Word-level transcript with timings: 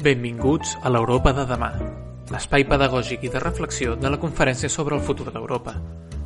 Benvinguts 0.00 0.78
a 0.80 0.88
l'Europa 0.88 1.34
de 1.36 1.42
demà, 1.44 1.68
l'espai 2.32 2.62
pedagògic 2.64 3.26
i 3.26 3.30
de 3.34 3.40
reflexió 3.42 3.98
de 4.00 4.08
la 4.08 4.16
Conferència 4.22 4.70
sobre 4.72 4.96
el 4.96 5.02
futur 5.04 5.26
d'Europa, 5.28 5.74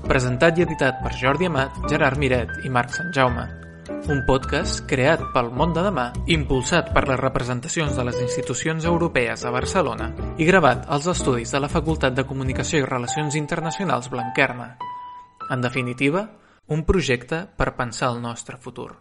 presentat 0.04 0.60
i 0.60 0.62
editat 0.62 1.00
per 1.02 1.10
Jordi 1.18 1.48
Amat, 1.50 1.80
Gerard 1.90 2.20
Miret 2.22 2.52
i 2.62 2.70
Marc 2.70 2.94
Sant 2.94 3.10
Jaume. 3.16 3.48
Un 4.14 4.20
podcast 4.28 4.84
creat 4.86 5.24
pel 5.34 5.50
món 5.50 5.74
de 5.74 5.82
demà, 5.82 6.06
impulsat 6.36 6.92
per 6.94 7.02
les 7.08 7.18
representacions 7.18 7.98
de 7.98 8.06
les 8.06 8.22
institucions 8.22 8.86
europees 8.86 9.42
a 9.42 9.50
Barcelona 9.50 10.12
i 10.38 10.46
gravat 10.46 10.86
als 10.86 11.10
estudis 11.10 11.50
de 11.50 11.64
la 11.64 11.72
Facultat 11.72 12.14
de 12.14 12.28
Comunicació 12.30 12.78
i 12.78 12.86
Relacions 12.86 13.34
Internacionals 13.34 14.06
Blanquerna. 14.12 14.76
En 15.50 15.66
definitiva, 15.66 16.28
un 16.70 16.86
projecte 16.86 17.48
per 17.58 17.74
pensar 17.74 18.14
el 18.14 18.22
nostre 18.22 18.54
futur. 18.54 18.92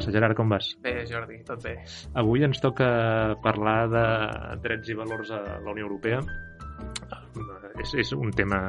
Passa, 0.00 0.12
Gerard, 0.12 0.36
com 0.36 0.48
vas? 0.48 0.72
Bé, 0.82 1.04
Jordi, 1.06 1.42
tot 1.44 1.62
bé. 1.62 1.76
Avui 2.16 2.44
ens 2.46 2.60
toca 2.62 3.36
parlar 3.44 3.80
de 3.92 4.04
drets 4.64 4.88
i 4.88 4.96
valors 4.96 5.30
a 5.36 5.42
la 5.60 5.74
Unió 5.74 5.86
Europea. 5.86 6.22
És, 7.80 7.92
és 8.00 8.12
un 8.16 8.32
tema 8.32 8.60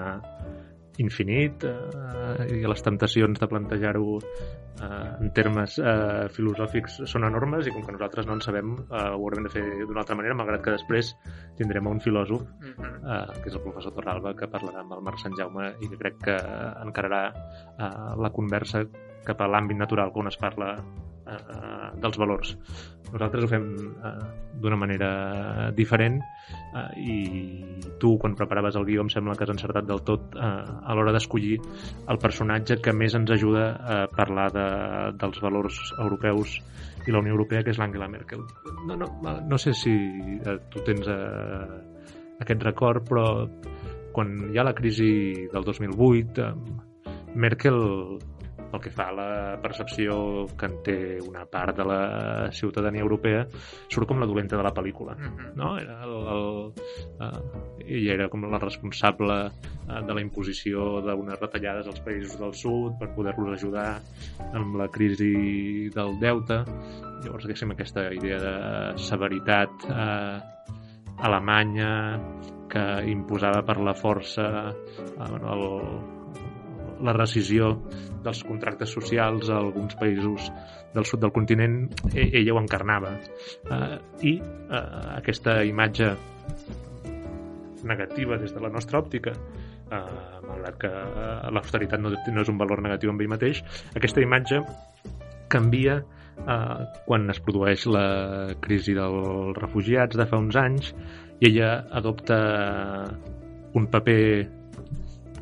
infinit 1.01 1.63
eh, 1.65 2.47
i 2.51 2.67
les 2.67 2.83
temptacions 2.83 3.39
de 3.39 3.47
plantejar-ho 3.47 4.17
eh, 4.19 4.89
en 5.23 5.31
termes 5.33 5.77
eh, 5.79 6.27
filosòfics 6.35 6.99
són 7.09 7.25
enormes 7.25 7.65
i 7.65 7.73
com 7.73 7.85
que 7.87 7.95
nosaltres 7.95 8.27
no 8.27 8.35
en 8.37 8.43
sabem 8.43 8.73
eh, 8.75 8.99
ho 8.99 9.23
haurem 9.23 9.47
de 9.47 9.53
fer 9.53 9.63
d'una 9.87 10.03
altra 10.03 10.17
manera 10.19 10.35
malgrat 10.37 10.65
que 10.65 10.75
després 10.75 11.13
tindrem 11.57 11.87
un 11.87 12.03
filòsof 12.03 12.43
Mm 12.43 12.73
-hmm. 12.77 12.99
eh, 13.07 13.41
que 13.41 13.49
és 13.49 13.55
el 13.55 13.63
professor 13.63 13.93
Torralba 13.93 14.35
que 14.35 14.51
parlarà 14.51 14.81
amb 14.81 14.93
el 14.93 15.01
Marc 15.01 15.17
Sant 15.19 15.33
Jaume 15.37 15.73
i 15.79 15.89
que 15.89 15.97
crec 15.97 16.17
que 16.23 16.37
encararà 16.85 17.33
eh, 17.79 18.21
la 18.21 18.29
conversa 18.29 18.83
cap 19.25 19.41
a 19.41 19.47
l'àmbit 19.47 19.77
natural 19.77 20.11
on 20.13 20.27
es 20.27 20.37
parla 20.37 20.75
eh, 21.37 21.89
dels 22.01 22.19
valors. 22.21 22.55
Nosaltres 23.11 23.45
ho 23.45 23.49
fem 23.51 23.65
eh, 23.91 24.11
d'una 24.63 24.77
manera 24.79 25.11
diferent 25.75 26.19
eh, 26.21 26.85
i 27.01 27.17
tu, 27.99 28.15
quan 28.21 28.35
preparaves 28.39 28.77
el 28.79 28.87
guió, 28.87 29.03
em 29.03 29.11
sembla 29.11 29.35
que 29.35 29.45
has 29.47 29.53
encertat 29.53 29.87
del 29.89 30.03
tot 30.07 30.35
eh, 30.35 30.41
a 30.41 30.95
l'hora 30.95 31.13
d'escollir 31.15 31.57
el 32.11 32.21
personatge 32.21 32.79
que 32.83 32.95
més 32.95 33.15
ens 33.19 33.33
ajuda 33.35 33.65
a 33.81 33.99
parlar 34.15 34.49
de, 34.55 34.67
dels 35.19 35.41
valors 35.43 35.81
europeus 35.97 36.59
i 37.07 37.11
la 37.11 37.19
Unió 37.19 37.33
Europea, 37.33 37.63
que 37.65 37.73
és 37.73 37.79
l'Angela 37.81 38.09
Merkel. 38.11 38.43
No, 38.87 38.95
no, 38.95 39.09
no 39.41 39.57
sé 39.61 39.73
si 39.77 39.93
eh, 39.93 40.57
tu 40.71 40.83
tens 40.87 41.07
eh, 41.09 41.79
aquest 42.41 42.63
record, 42.67 43.07
però 43.09 43.25
quan 44.11 44.35
hi 44.51 44.59
ha 44.59 44.67
la 44.67 44.75
crisi 44.77 45.47
del 45.51 45.65
2008, 45.67 46.47
eh, 46.47 47.11
Merkel 47.35 47.79
pel 48.71 48.81
que 48.81 48.91
fa 48.93 49.09
a 49.11 49.15
la 49.15 49.29
percepció 49.61 50.47
que 50.57 50.69
en 50.69 50.77
té 50.85 50.97
una 51.21 51.43
part 51.45 51.77
de 51.77 51.85
la 51.87 52.01
ciutadania 52.55 53.03
europea, 53.03 53.43
surt 53.91 54.07
com 54.09 54.21
la 54.21 54.29
dolenta 54.29 54.57
de 54.57 54.63
la 54.63 54.73
pel·lícula. 54.73 55.15
Mm 55.17 55.31
-hmm. 55.35 55.53
No? 55.55 55.77
Era 55.77 56.03
el, 56.03 56.15
el, 56.35 56.45
uh, 57.19 57.85
ella 57.85 58.13
era 58.13 58.29
com 58.29 58.43
la 58.49 58.59
responsable 58.59 59.51
uh, 59.51 60.01
de 60.07 60.13
la 60.13 60.21
imposició 60.21 61.01
d'unes 61.01 61.39
retallades 61.39 61.87
als 61.87 62.01
països 62.01 62.39
del 62.39 62.53
sud 62.53 62.97
per 62.99 63.13
poder-los 63.15 63.57
ajudar 63.57 63.99
amb 64.53 64.75
la 64.75 64.87
crisi 64.87 65.89
del 65.89 66.19
deute. 66.19 66.63
Llavors, 67.23 67.45
diguéssim, 67.45 67.71
aquesta 67.71 68.13
idea 68.13 68.39
de 68.39 68.97
severitat 68.97 69.69
uh, 69.89 70.41
alemanya 71.17 72.19
que 72.71 72.85
imposava 73.05 73.61
per 73.63 73.77
la 73.79 73.93
força 73.93 74.73
uh, 74.73 75.29
bueno, 75.29 75.53
el, 75.53 76.20
la 77.03 77.15
rescisió 77.17 77.73
dels 78.23 78.43
contractes 78.47 78.93
socials 78.93 79.49
a 79.49 79.57
alguns 79.59 79.97
països 79.99 80.51
del 80.93 81.07
sud 81.07 81.21
del 81.23 81.33
continent, 81.33 81.83
e, 82.13 82.29
ella 82.41 82.53
ho 82.55 82.61
encarnava. 82.61 83.15
Uh, 83.65 83.97
I 84.21 84.37
uh, 84.41 85.17
aquesta 85.17 85.61
imatge 85.65 86.11
negativa 87.87 88.37
des 88.37 88.53
de 88.53 88.61
la 88.61 88.69
nostra 88.69 89.01
òptica, 89.01 89.33
uh, 89.33 90.39
malgrat 90.47 90.79
que 90.81 90.91
uh, 90.91 91.51
l'austeritat 91.53 92.01
no, 92.01 92.13
no 92.13 92.45
és 92.45 92.51
un 92.51 92.59
valor 92.61 92.83
negatiu 92.83 93.13
en 93.13 93.21
ell 93.21 93.31
mateix, 93.31 93.63
aquesta 93.95 94.21
imatge 94.23 94.61
canvia 95.51 95.99
uh, 96.01 96.85
quan 97.07 97.29
es 97.33 97.41
produeix 97.43 97.85
la 97.91 98.05
crisi 98.63 98.95
dels 98.97 99.57
refugiats 99.59 100.17
de 100.19 100.27
fa 100.29 100.39
uns 100.39 100.57
anys 100.59 100.93
i 101.41 101.49
ella 101.49 101.73
adopta 101.97 102.39
un 103.73 103.87
paper 103.91 104.23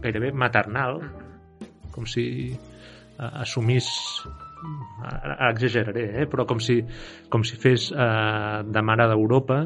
gairebé 0.02 0.32
maternal 0.32 1.02
com 1.96 2.08
si 2.10 2.26
uh, 2.54 3.30
assumís 3.44 3.90
exageraré, 5.50 6.06
eh? 6.24 6.26
però 6.28 6.46
com 6.48 6.60
si, 6.60 6.82
com 7.32 7.46
si 7.48 7.60
fes 7.60 7.90
uh, 7.96 8.66
de 8.68 8.82
mare 8.84 9.08
d'Europa 9.08 9.62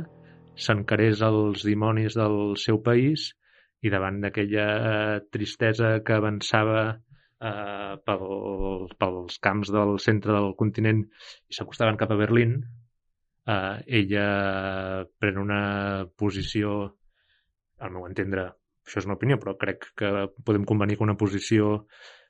s'encarés 0.53 1.23
els 1.25 1.63
dimonis 1.65 2.13
del 2.17 2.53
seu 2.61 2.77
país 2.85 3.31
i 3.83 3.91
davant 3.91 4.19
d'aquella 4.23 4.67
tristesa 5.33 5.97
que 6.05 6.15
avançava 6.15 6.83
eh, 7.43 7.95
pel, 8.07 8.87
pels 8.99 9.39
camps 9.43 9.71
del 9.75 9.97
centre 9.99 10.31
del 10.35 10.53
continent 10.59 11.03
i 11.03 11.57
s'acostaven 11.57 11.99
cap 11.99 12.13
a 12.13 12.19
Berlín, 12.19 12.57
eh, 13.53 13.77
ella 14.01 14.27
pren 15.19 15.41
una 15.41 15.61
posició, 16.15 16.77
al 17.83 17.91
meu 17.91 18.07
entendre, 18.07 18.47
això 18.85 18.99
és 18.99 19.05
una 19.07 19.15
opinió, 19.15 19.37
però 19.39 19.55
crec 19.59 19.89
que 19.97 20.11
podem 20.45 20.65
convenir 20.65 20.97
que 20.97 21.03
una 21.07 21.17
posició 21.19 21.85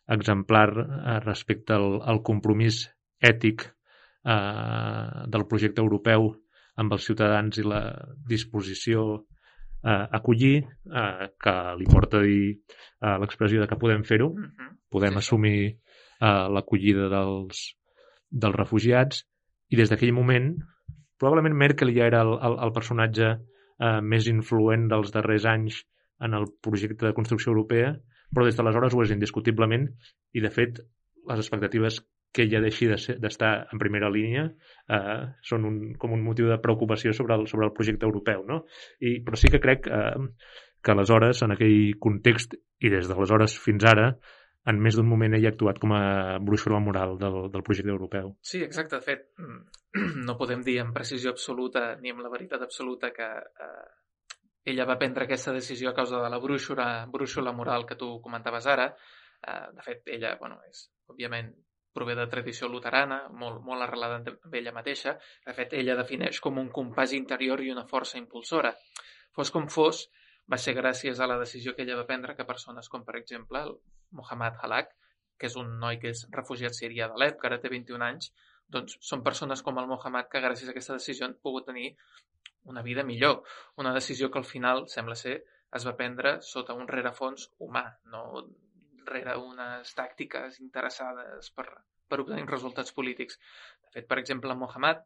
exemplar 0.07 0.69
eh, 0.77 1.19
respecte 1.23 1.73
al, 1.73 1.99
al 2.03 2.21
compromís 2.23 2.85
ètic 3.23 3.65
eh, 3.65 5.27
del 5.27 5.47
projecte 5.49 5.81
europeu 5.81 6.33
amb 6.81 6.95
els 6.95 7.05
ciutadans 7.05 7.57
i 7.61 7.65
la 7.67 7.83
disposició 8.29 9.23
a 9.83 10.07
acollir, 10.15 10.63
eh, 10.63 11.27
que 11.43 11.53
li 11.77 11.85
porta 11.91 12.21
a 12.21 12.23
dir 12.23 12.53
eh, 12.55 13.17
l'expressió 13.19 13.61
de 13.61 13.67
que 13.67 13.79
podem 13.79 14.03
fer-ho, 14.03 14.29
Mm 14.29 14.43
-hmm. 14.43 14.77
podem 14.89 15.11
Sí. 15.11 15.17
assumir 15.17 15.59
eh, 16.21 16.47
l'acollida 16.55 17.09
dels, 17.09 17.75
dels 18.31 18.55
refugiats, 18.55 19.25
i 19.69 19.75
des 19.75 19.89
d'aquell 19.89 20.13
moment, 20.13 20.55
probablement 21.19 21.55
Merkel 21.55 21.93
ja 21.95 22.05
era 22.05 22.21
el, 22.21 22.33
el, 22.41 22.57
el 22.63 22.71
personatge 22.71 23.27
eh, 23.79 24.01
més 24.01 24.27
influent 24.27 24.87
dels 24.87 25.11
darrers 25.11 25.45
anys 25.45 25.83
en 26.21 26.33
el 26.37 26.49
projecte 26.61 27.05
de 27.05 27.15
construcció 27.17 27.51
europea, 27.51 27.93
però 28.33 28.45
des 28.45 28.57
d'aleshores 28.57 28.93
ho 28.93 29.03
és 29.03 29.13
indiscutiblement, 29.13 29.87
i 30.33 30.41
de 30.41 30.51
fet 30.53 30.81
les 31.29 31.39
expectatives 31.39 32.01
que 32.33 32.43
ella 32.47 32.63
deixi 32.63 32.89
de 32.89 32.97
d'estar 33.21 33.51
en 33.71 33.79
primera 33.79 34.09
línia 34.09 34.47
eh, 34.89 35.17
són 35.45 35.67
un, 35.69 35.79
com 36.01 36.15
un 36.15 36.23
motiu 36.25 36.49
de 36.49 36.57
preocupació 36.59 37.13
sobre 37.13 37.37
el, 37.37 37.45
sobre 37.47 37.67
el 37.69 37.73
projecte 37.77 38.09
europeu. 38.09 38.41
No? 38.49 38.63
I, 38.99 39.19
però 39.25 39.37
sí 39.37 39.51
que 39.53 39.61
crec 39.61 39.87
eh, 39.87 40.15
que 40.83 40.91
aleshores, 40.91 41.43
en 41.45 41.53
aquell 41.53 41.93
context, 42.01 42.57
i 42.81 42.89
des 42.91 43.07
d'aleshores 43.07 43.55
fins 43.61 43.85
ara, 43.87 44.15
en 44.65 44.79
més 44.79 44.95
d'un 44.97 45.07
moment 45.07 45.35
ella 45.35 45.51
ha 45.51 45.53
actuat 45.53 45.79
com 45.79 45.93
a 45.95 46.39
brúixola 46.41 46.79
moral 46.79 47.17
del, 47.21 47.37
del 47.53 47.65
projecte 47.67 47.91
europeu. 47.93 48.33
Sí, 48.41 48.63
exacte. 48.65 48.97
De 48.97 49.05
fet, 49.05 49.27
no 50.27 50.37
podem 50.39 50.63
dir 50.65 50.79
amb 50.81 50.95
precisió 50.95 51.35
absoluta 51.35 51.91
ni 52.01 52.13
amb 52.13 52.25
la 52.25 52.31
veritat 52.33 52.65
absoluta 52.65 53.13
que 53.13 53.29
eh, 53.29 53.85
ella 54.63 54.85
va 54.87 54.97
prendre 54.99 55.25
aquesta 55.25 55.53
decisió 55.55 55.91
a 55.91 55.97
causa 55.97 56.21
de 56.23 56.29
la 56.31 56.39
brúixola, 56.39 57.05
brúixola 57.11 57.51
moral 57.51 57.85
que 57.85 57.99
tu 57.99 58.15
comentaves 58.21 58.67
ara. 58.67 58.87
Eh, 59.43 59.67
de 59.75 59.85
fet, 59.85 60.07
ella, 60.15 60.35
bueno, 60.39 60.61
és, 60.69 60.85
òbviament, 61.11 61.51
prové 61.93 62.15
de 62.17 62.25
tradició 62.31 62.69
luterana, 62.71 63.19
molt, 63.29 63.61
molt 63.67 63.85
arrelada 63.85 64.21
amb 64.21 64.55
ella 64.59 64.73
mateixa. 64.75 65.17
De 65.45 65.53
fet, 65.57 65.75
ella 65.77 65.97
defineix 65.99 66.39
com 66.41 66.57
un 66.61 66.71
compàs 66.73 67.13
interior 67.17 67.61
i 67.61 67.71
una 67.71 67.85
força 67.89 68.17
impulsora. 68.17 68.73
Fos 69.35 69.51
com 69.53 69.67
fos, 69.69 70.07
va 70.49 70.59
ser 70.59 70.73
gràcies 70.79 71.19
a 71.19 71.27
la 71.29 71.37
decisió 71.39 71.75
que 71.75 71.83
ella 71.85 71.99
va 71.99 72.07
prendre 72.07 72.35
que 72.35 72.47
persones 72.47 72.89
com, 72.89 73.03
per 73.05 73.17
exemple, 73.19 73.61
el 73.67 73.77
Mohamed 74.11 74.59
Halak, 74.63 74.95
que 75.37 75.49
és 75.51 75.55
un 75.59 75.77
noi 75.79 75.99
que 76.01 76.11
és 76.15 76.25
refugiat 76.31 76.75
sirià 76.77 77.07
d'Alep, 77.11 77.39
que 77.39 77.49
ara 77.49 77.59
té 77.61 77.71
21 77.71 78.05
anys, 78.07 78.31
doncs 78.73 78.97
són 79.05 79.23
persones 79.23 79.61
com 79.61 79.77
el 79.79 79.87
Mohamed 79.89 80.29
que 80.31 80.41
gràcies 80.43 80.69
a 80.69 80.73
aquesta 80.73 80.97
decisió 80.97 81.27
han 81.27 81.35
pogut 81.45 81.67
tenir 81.69 81.93
una 82.65 82.81
vida 82.81 83.03
millor. 83.03 83.43
Una 83.77 83.93
decisió 83.93 84.29
que 84.31 84.39
al 84.39 84.45
final, 84.45 84.85
sembla 84.87 85.15
ser, 85.19 85.39
es 85.73 85.87
va 85.87 85.95
prendre 85.99 86.37
sota 86.45 86.75
un 86.77 86.87
rerefons 86.87 87.49
humà, 87.65 87.85
no 88.13 88.23
rere 89.07 89.35
unes 89.39 89.93
tàctiques 89.97 90.59
interessades 90.63 91.49
per, 91.51 91.67
per 92.07 92.21
obtenir 92.23 92.45
resultats 92.47 92.93
polítics. 92.95 93.39
De 93.83 93.93
fet, 93.97 94.07
per 94.09 94.19
exemple, 94.21 94.55
Mohamed, 94.55 95.03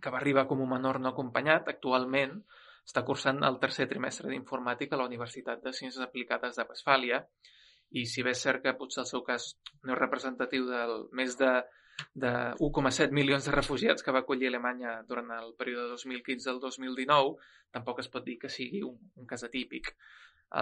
que 0.00 0.12
va 0.12 0.20
arribar 0.20 0.46
com 0.48 0.60
un 0.62 0.70
menor 0.70 1.00
no 1.00 1.10
acompanyat, 1.10 1.68
actualment 1.72 2.38
està 2.86 3.02
cursant 3.06 3.42
el 3.46 3.58
tercer 3.62 3.86
trimestre 3.90 4.30
d'informàtica 4.30 4.96
a 4.96 5.00
la 5.00 5.08
Universitat 5.10 5.62
de 5.64 5.72
Ciències 5.76 6.04
Aplicades 6.04 6.56
de 6.56 6.66
Westfàlia 6.68 7.20
i 8.00 8.06
si 8.06 8.22
bé 8.26 8.32
és 8.36 8.42
cert 8.46 8.62
que 8.64 8.76
potser 8.78 9.02
el 9.02 9.10
seu 9.10 9.22
cas 9.26 9.50
no 9.82 9.94
és 9.94 10.00
representatiu 10.00 10.66
del 10.68 10.94
més 11.20 11.36
de 11.38 11.50
de 12.14 12.32
1,7 12.58 13.16
milions 13.16 13.46
de 13.46 13.54
refugiats 13.54 14.04
que 14.04 14.14
va 14.14 14.22
acollir 14.24 14.48
Alemanya 14.50 15.00
durant 15.08 15.30
el 15.36 15.52
període 15.58 15.88
2015 15.94 16.50
al 16.52 16.60
2019, 16.62 17.36
tampoc 17.74 18.00
es 18.02 18.10
pot 18.12 18.24
dir 18.26 18.38
que 18.40 18.52
sigui 18.52 18.82
un, 18.86 18.96
un 19.16 19.28
cas 19.30 19.44
atípic. 19.46 19.92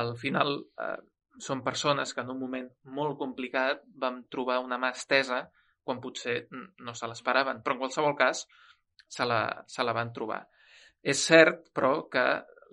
Al 0.00 0.14
final, 0.20 0.58
eh, 0.84 0.98
són 1.38 1.62
persones 1.64 2.12
que 2.14 2.22
en 2.24 2.32
un 2.34 2.40
moment 2.40 2.68
molt 2.98 3.18
complicat 3.18 3.84
vam 4.04 4.24
trobar 4.32 4.58
una 4.64 4.78
mà 4.80 4.90
estesa 4.94 5.44
quan 5.86 6.02
potser 6.04 6.42
no 6.84 6.94
se 6.94 7.08
l'esperaven, 7.08 7.62
però 7.64 7.76
en 7.76 7.82
qualsevol 7.84 8.16
cas 8.18 8.44
se 9.08 9.24
la, 9.24 9.42
se 9.66 9.84
la 9.86 9.94
van 9.96 10.12
trobar. 10.12 10.42
És 11.00 11.22
cert, 11.30 11.70
però, 11.72 12.08
que 12.12 12.24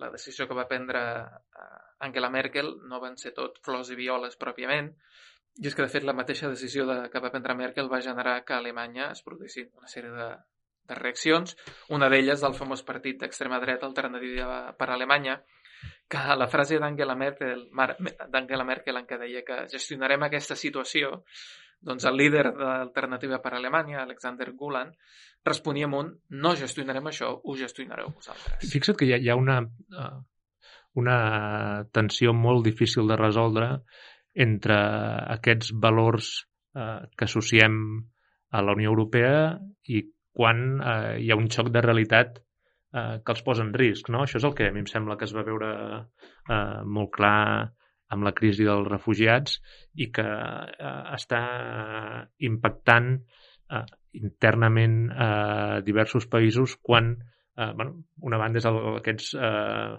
la 0.02 0.10
decisió 0.12 0.46
que 0.48 0.56
va 0.58 0.66
prendre 0.68 1.02
eh, 1.22 1.78
Angela 2.04 2.30
Merkel 2.30 2.74
no 2.90 3.00
van 3.00 3.16
ser 3.16 3.32
tot 3.36 3.60
flors 3.64 3.92
i 3.94 3.96
violes 3.96 4.36
pròpiament, 4.36 4.90
i 5.56 5.68
és 5.68 5.74
que, 5.74 5.84
de 5.84 5.92
fet, 5.92 6.04
la 6.04 6.16
mateixa 6.16 6.50
decisió 6.52 6.84
de, 6.88 6.96
que 7.12 7.20
va 7.22 7.30
prendre 7.32 7.56
Merkel 7.56 7.88
va 7.92 8.02
generar 8.04 8.42
que 8.44 8.54
a 8.54 8.60
Alemanya 8.60 9.10
es 9.14 9.22
produïssin 9.24 9.70
una 9.78 9.88
sèrie 9.88 10.12
de, 10.12 10.30
de 10.88 10.98
reaccions, 10.98 11.56
una 11.96 12.10
d'elles 12.12 12.42
del 12.44 12.56
famós 12.58 12.84
partit 12.86 13.20
d'extrema 13.20 13.60
dreta 13.62 13.88
Alternativa 13.88 14.74
per 14.78 14.90
a 14.90 14.96
Alemanya, 14.98 15.38
que 16.08 16.36
la 16.38 16.48
frase 16.48 16.78
d'Angela 16.80 17.16
Merkel, 17.18 17.66
d'Angela 18.32 18.66
Merkel 18.68 19.00
en 19.00 19.08
què 19.08 19.18
deia 19.20 19.44
que 19.46 19.62
gestionarem 19.72 20.26
aquesta 20.26 20.56
situació, 20.58 21.22
doncs 21.86 22.06
el 22.08 22.16
líder 22.16 22.46
d'Alternativa 22.56 23.40
per 23.42 23.54
a 23.54 23.58
Alemanya, 23.60 24.02
Alexander 24.02 24.52
Gulan, 24.52 24.92
responia 25.44 25.88
amb 25.88 26.00
un 26.00 26.14
no 26.42 26.54
gestionarem 26.58 27.10
això, 27.10 27.32
ho 27.42 27.56
gestionareu 27.58 28.12
vosaltres. 28.14 28.70
Fixa't 28.72 28.98
que 28.98 29.08
hi 29.08 29.14
ha, 29.16 29.20
hi 29.22 29.30
ha 29.30 29.36
una, 29.38 29.60
uh, 29.62 30.16
una 31.00 31.18
tensió 31.92 32.32
molt 32.34 32.64
difícil 32.66 33.08
de 33.08 33.18
resoldre 33.20 33.70
entre 34.36 34.76
aquests 35.36 35.72
valors 35.82 36.30
eh, 36.76 37.06
que 37.16 37.28
associem 37.28 37.78
a 38.52 38.62
la 38.62 38.74
Unió 38.76 38.92
Europea 38.92 39.56
i 39.88 40.02
quan 40.36 40.66
eh, 40.80 41.16
hi 41.24 41.30
ha 41.32 41.38
un 41.40 41.48
xoc 41.52 41.72
de 41.72 41.82
realitat 41.84 42.38
eh, 42.38 43.18
que 43.24 43.34
els 43.34 43.42
posa 43.46 43.64
en 43.64 43.72
risc. 43.74 44.10
No? 44.12 44.24
Això 44.24 44.40
és 44.40 44.46
el 44.48 44.54
que 44.58 44.68
a 44.68 44.74
mi 44.74 44.84
em 44.84 44.90
sembla 44.90 45.16
que 45.16 45.26
es 45.28 45.34
va 45.36 45.46
veure 45.46 45.72
eh, 45.96 46.80
molt 46.84 47.12
clar 47.16 47.72
amb 48.14 48.22
la 48.22 48.34
crisi 48.36 48.66
dels 48.66 48.86
refugiats 48.88 49.58
i 49.98 50.10
que 50.14 50.26
eh, 50.26 50.96
està 51.16 51.42
impactant 52.48 53.14
eh, 53.16 53.86
internament 54.20 54.98
a 55.10 55.30
eh, 55.30 55.80
diversos 55.86 56.28
països 56.32 56.76
quan 56.82 57.14
eh, 57.16 57.72
bueno, 57.74 58.02
una 58.22 58.40
banda 58.40 58.62
és 58.62 58.68
el, 58.68 58.80
aquests 59.00 59.32
eh, 59.34 59.96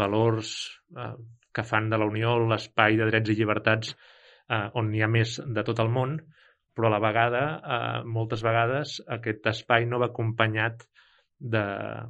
valors 0.00 0.54
eh, 0.96 1.14
que 1.54 1.64
fan 1.66 1.88
de 1.90 1.98
la 2.00 2.08
Unió 2.08 2.36
l'espai 2.44 2.98
de 2.98 3.08
drets 3.08 3.32
i 3.32 3.38
llibertats 3.38 3.94
eh, 3.94 4.66
on 4.80 4.92
hi 4.94 5.02
ha 5.02 5.10
més 5.10 5.38
de 5.44 5.64
tot 5.66 5.80
el 5.84 5.90
món, 5.92 6.18
però 6.76 6.88
a 6.88 6.94
la 6.94 7.02
vegada, 7.02 7.42
eh, 7.58 8.06
moltes 8.06 8.44
vegades, 8.46 8.98
aquest 9.18 9.46
espai 9.50 9.88
no 9.90 10.00
va 10.02 10.12
acompanyat 10.12 10.86
de, 11.38 11.64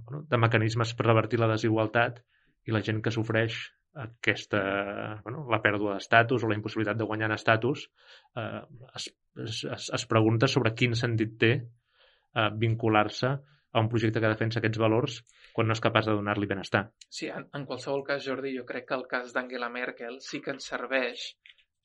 bueno, 0.05 0.25
de 0.29 0.41
mecanismes 0.41 0.95
per 0.97 1.07
revertir 1.07 1.41
la 1.41 1.51
desigualtat 1.53 2.23
i 2.69 2.75
la 2.75 2.83
gent 2.85 3.03
que 3.05 3.13
sofreix 3.15 3.59
aquesta, 3.99 4.61
bueno, 5.25 5.47
la 5.51 5.61
pèrdua 5.65 5.97
d'estatus 5.97 6.45
o 6.45 6.51
la 6.51 6.57
impossibilitat 6.59 6.99
de 6.99 7.07
guanyar 7.09 7.31
en 7.31 7.37
estatus 7.37 7.87
eh, 8.37 8.63
es, 8.95 9.09
es, 9.45 9.89
es 9.99 10.07
pregunta 10.11 10.49
sobre 10.51 10.75
quin 10.79 10.95
sentit 10.99 11.35
té 11.41 11.53
eh, 11.59 12.51
vincular-se 12.61 13.35
a 13.73 13.83
un 13.85 13.89
projecte 13.93 14.21
que 14.23 14.31
defensa 14.33 14.61
aquests 14.61 14.81
valors 14.81 15.19
quan 15.57 15.69
no 15.69 15.77
és 15.77 15.83
capaç 15.85 16.09
de 16.09 16.17
donar-li 16.17 16.49
benestar. 16.49 16.87
Sí, 17.09 17.29
en, 17.29 17.49
en 17.55 17.67
qualsevol 17.69 18.05
cas, 18.07 18.25
Jordi, 18.25 18.55
jo 18.57 18.65
crec 18.69 18.89
que 18.89 18.97
el 18.97 19.07
cas 19.11 19.35
d'Angela 19.35 19.69
Merkel 19.73 20.21
sí 20.25 20.41
que 20.45 20.55
ens 20.55 20.71
serveix 20.73 21.29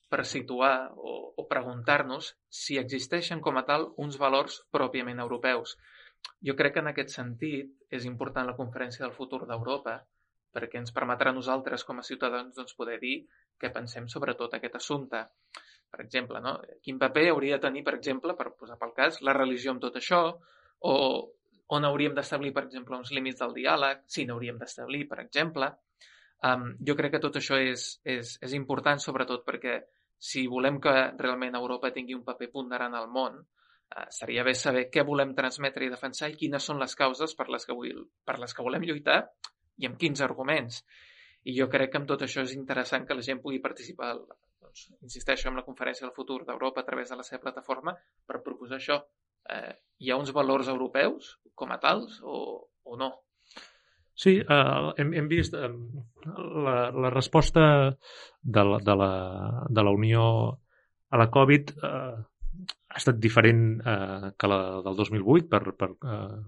per 0.08 0.24
situar 0.28 0.92
o, 0.96 1.34
o 1.36 1.46
preguntar-nos 1.50 2.34
si 2.48 2.78
existeixen 2.80 3.42
com 3.44 3.58
a 3.58 3.64
tal 3.68 3.90
uns 4.00 4.18
valors 4.20 4.62
pròpiament 4.72 5.20
europeus. 5.20 5.76
Jo 6.44 6.54
crec 6.56 6.76
que 6.76 6.84
en 6.84 6.90
aquest 6.92 7.12
sentit 7.12 7.72
és 7.92 8.08
important 8.08 8.46
la 8.48 8.56
conferència 8.56 9.04
del 9.04 9.16
futur 9.16 9.44
d'Europa 9.48 9.98
perquè 10.54 10.78
ens 10.78 10.94
permetrà 10.94 11.32
a 11.32 11.36
nosaltres 11.36 11.82
com 11.84 11.98
a 11.98 12.06
ciutadans 12.06 12.54
doncs, 12.54 12.76
poder 12.78 13.00
dir 13.02 13.16
què 13.60 13.72
pensem 13.74 14.06
sobre 14.08 14.36
tot 14.38 14.54
aquest 14.54 14.78
assumpte. 14.78 15.24
Per 15.90 16.00
exemple, 16.02 16.40
no? 16.42 16.56
quin 16.82 16.98
paper 16.98 17.28
hauria 17.30 17.58
de 17.58 17.66
tenir, 17.66 17.82
per 17.86 17.96
exemple, 17.98 18.34
per 18.38 18.52
posar 18.58 18.78
pel 18.78 18.94
cas, 18.96 19.20
la 19.26 19.34
religió 19.34 19.74
amb 19.74 19.82
tot 19.82 19.98
això, 19.98 20.22
o 20.90 20.94
on 21.72 21.84
hauríem 21.88 22.14
d'establir, 22.14 22.52
per 22.52 22.66
exemple, 22.66 22.98
uns 22.98 23.12
límits 23.14 23.40
del 23.40 23.54
diàleg, 23.56 24.04
si 24.06 24.26
n'hauríem 24.28 24.58
d'establir, 24.60 25.06
per 25.08 25.20
exemple. 25.22 25.70
Um, 26.44 26.74
jo 26.84 26.96
crec 26.98 27.14
que 27.14 27.22
tot 27.22 27.38
això 27.40 27.56
és, 27.56 27.86
és, 28.04 28.34
és 28.44 28.54
important, 28.56 29.00
sobretot 29.00 29.46
perquè 29.46 29.78
si 30.20 30.44
volem 30.50 30.80
que 30.82 30.92
realment 31.16 31.56
Europa 31.56 31.92
tingui 31.94 32.16
un 32.16 32.24
paper 32.26 32.50
ponderant 32.52 32.96
al 32.98 33.08
món, 33.08 33.40
uh, 33.40 34.04
seria 34.12 34.44
bé 34.44 34.52
saber 34.58 34.90
què 34.92 35.06
volem 35.08 35.32
transmetre 35.38 35.86
i 35.86 35.92
defensar 35.92 36.28
i 36.30 36.36
quines 36.36 36.68
són 36.68 36.82
les 36.82 36.94
causes 37.00 37.32
per 37.38 37.48
les 37.48 37.64
que, 37.64 37.76
vull, 37.76 38.04
per 38.28 38.36
les 38.42 38.52
que 38.52 38.66
volem 38.66 38.84
lluitar 38.84 39.22
i 39.80 39.88
amb 39.88 39.98
quins 40.00 40.20
arguments. 40.26 40.82
I 41.48 41.56
jo 41.56 41.68
crec 41.72 41.92
que 41.92 42.00
amb 42.00 42.08
tot 42.08 42.22
això 42.24 42.44
és 42.44 42.52
interessant 42.56 43.08
que 43.08 43.16
la 43.16 43.24
gent 43.24 43.40
pugui 43.40 43.60
participar, 43.64 44.14
doncs, 44.60 44.86
insisteixo, 45.00 45.48
en 45.48 45.60
la 45.60 45.64
conferència 45.64 46.06
del 46.06 46.14
futur 46.16 46.42
d'Europa 46.44 46.84
a 46.84 46.88
través 46.88 47.08
de 47.08 47.18
la 47.20 47.24
seva 47.24 47.42
plataforma 47.48 47.96
per 48.28 48.44
proposar 48.44 48.80
això, 48.80 49.00
eh, 49.50 49.74
hi 50.00 50.10
ha 50.10 50.18
uns 50.20 50.32
valors 50.36 50.68
europeus 50.72 51.34
com 51.54 51.72
a 51.72 51.78
tals 51.82 52.20
o, 52.22 52.66
o 52.84 52.96
no? 53.00 53.12
Sí, 54.14 54.36
eh, 54.38 54.92
hem, 55.02 55.14
hem 55.18 55.30
vist 55.30 55.56
eh, 55.58 55.70
la, 56.66 56.76
la 56.90 57.10
resposta 57.10 57.64
de 58.42 58.64
la, 58.68 58.78
de, 58.78 58.94
la, 59.00 59.10
de 59.68 59.82
la 59.82 59.94
Unió 59.94 60.26
a 61.10 61.18
la 61.18 61.30
Covid 61.34 61.74
eh, 61.74 62.14
ha 62.94 63.00
estat 63.00 63.18
diferent 63.18 63.64
eh, 63.80 64.30
que 64.38 64.50
la 64.50 64.60
del 64.86 65.00
2008 65.00 65.50
per, 65.50 65.62
per 65.78 65.90
eh, 65.94 66.38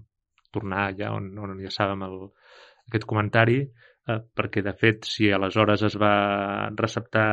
tornar 0.54 0.86
allà 0.90 1.12
on, 1.16 1.32
on 1.42 1.58
ja 1.64 1.72
sabem 1.74 2.06
el, 2.06 2.18
aquest 2.86 3.06
comentari 3.10 3.60
eh, 3.62 4.20
perquè 4.38 4.62
de 4.62 4.74
fet 4.78 5.08
si 5.10 5.30
aleshores 5.34 5.82
es 5.90 5.98
va 5.98 6.14
receptar 6.78 7.28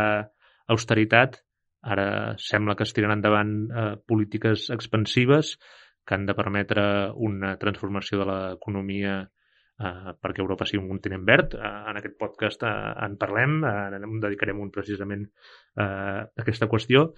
austeritat 0.73 1.43
Ara 1.83 2.35
sembla 2.39 2.77
que 2.79 2.85
es 2.87 2.93
tiren 2.95 3.11
endavant 3.17 3.53
eh, 3.67 3.93
polítiques 4.07 4.69
expansives 4.71 5.57
que 6.05 6.15
han 6.15 6.25
de 6.27 6.35
permetre 6.35 6.83
una 7.27 7.55
transformació 7.59 8.21
de 8.21 8.27
l'economia 8.29 9.17
eh, 9.23 10.13
perquè 10.21 10.43
Europa 10.43 10.67
sigui 10.67 10.83
un 10.83 10.91
continent 10.93 11.25
verd. 11.27 11.55
Eh, 11.59 11.73
en 11.91 11.99
aquest 11.99 12.17
podcast 12.19 12.63
eh, 12.63 12.73
en 13.07 13.17
parlem, 13.19 13.59
eh, 13.67 13.99
en 13.99 14.19
dedicarem 14.23 14.63
un 14.63 14.71
precisament 14.71 15.25
eh, 15.27 16.21
aquesta 16.45 16.69
qüestió 16.71 17.09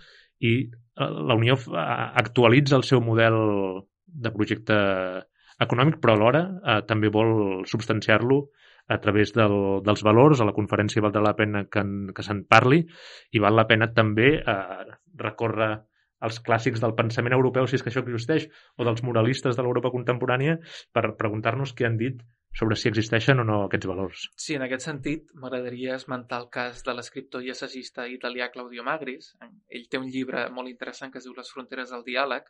i 0.42 0.56
eh, 0.66 1.10
la 1.30 1.38
Unió 1.38 1.58
actualitza 1.76 2.78
el 2.80 2.88
seu 2.88 3.02
model 3.06 3.40
de 4.06 4.32
projecte 4.32 4.78
econòmic, 5.62 6.00
però 6.02 6.16
alhora 6.16 6.46
eh, 6.46 6.82
també 6.90 7.12
vol 7.14 7.66
substanciar-lo 7.70 8.46
a 8.88 9.00
través 9.02 9.34
del, 9.34 9.82
dels 9.86 10.04
valors, 10.06 10.42
a 10.42 10.48
la 10.48 10.54
conferència 10.54 11.02
val 11.02 11.16
la 11.24 11.36
pena 11.38 11.66
que, 11.72 11.84
que 12.16 12.26
se'n 12.26 12.46
parli 12.46 12.84
i 13.34 13.42
val 13.42 13.58
la 13.58 13.68
pena 13.70 13.90
també 13.94 14.36
eh, 14.38 14.96
recórrer 15.18 15.74
als 16.26 16.40
clàssics 16.42 16.82
del 16.82 16.96
pensament 16.98 17.36
europeu, 17.36 17.68
si 17.68 17.78
és 17.78 17.84
que 17.84 17.92
això 17.92 18.02
existeix, 18.02 18.48
o 18.80 18.88
dels 18.88 19.04
moralistes 19.06 19.58
de 19.58 19.66
l'Europa 19.66 19.92
contemporània, 19.94 20.58
per 20.96 21.14
preguntar-nos 21.20 21.76
què 21.76 21.86
han 21.86 22.00
dit 22.00 22.22
sobre 22.56 22.78
si 22.80 22.88
existeixen 22.88 23.42
o 23.44 23.46
no 23.48 23.58
aquests 23.66 23.90
valors. 23.90 24.28
Sí, 24.40 24.56
en 24.56 24.64
aquest 24.66 24.88
sentit, 24.88 25.28
m'agradaria 25.36 25.98
esmentar 26.00 26.40
el 26.44 26.50
cas 26.54 26.86
de 26.88 26.96
l'escriptor 26.96 27.44
i 27.44 27.52
assagista 27.52 28.08
italià 28.08 28.48
Claudio 28.54 28.86
Magris. 28.88 29.34
Ell 29.68 29.90
té 29.92 30.00
un 30.00 30.08
llibre 30.08 30.48
molt 30.56 30.72
interessant 30.72 31.12
que 31.12 31.20
es 31.20 31.28
diu 31.28 31.36
Les 31.36 31.52
fronteres 31.52 31.92
del 31.92 32.06
diàleg, 32.08 32.48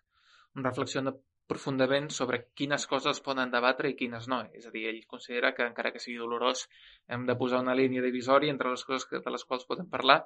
on 0.55 0.63
reflexiona 0.63 1.15
profundament 1.47 2.09
sobre 2.13 2.41
quines 2.57 2.85
coses 2.89 3.21
poden 3.25 3.51
debatre 3.53 3.91
i 3.91 3.97
quines 3.97 4.27
no. 4.31 4.41
És 4.57 4.65
a 4.67 4.71
dir, 4.73 4.87
ell 4.89 5.01
considera 5.09 5.53
que, 5.55 5.67
encara 5.69 5.91
que 5.93 6.01
sigui 6.01 6.17
dolorós, 6.21 6.65
hem 7.07 7.25
de 7.29 7.35
posar 7.37 7.61
una 7.61 7.75
línia 7.77 8.03
divisòria 8.05 8.53
entre 8.53 8.71
les 8.73 8.85
coses 8.85 9.05
que, 9.09 9.21
de 9.21 9.33
les 9.33 9.45
quals 9.45 9.67
podem 9.69 9.89
parlar 9.89 10.23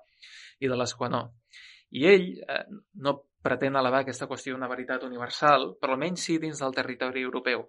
i 0.59 0.71
de 0.71 0.77
les 0.79 0.95
que 0.95 1.09
no. 1.11 1.23
I 1.91 2.05
ell 2.07 2.27
eh, 2.39 2.63
no 3.03 3.15
pretén 3.43 3.75
elevar 3.79 4.03
aquesta 4.03 4.27
qüestió 4.29 4.53
a 4.55 4.59
una 4.59 4.69
veritat 4.71 5.03
universal, 5.07 5.73
però 5.79 5.95
almenys 5.95 6.27
sí 6.27 6.37
dins 6.39 6.59
del 6.63 6.75
territori 6.75 7.23
europeu. 7.25 7.65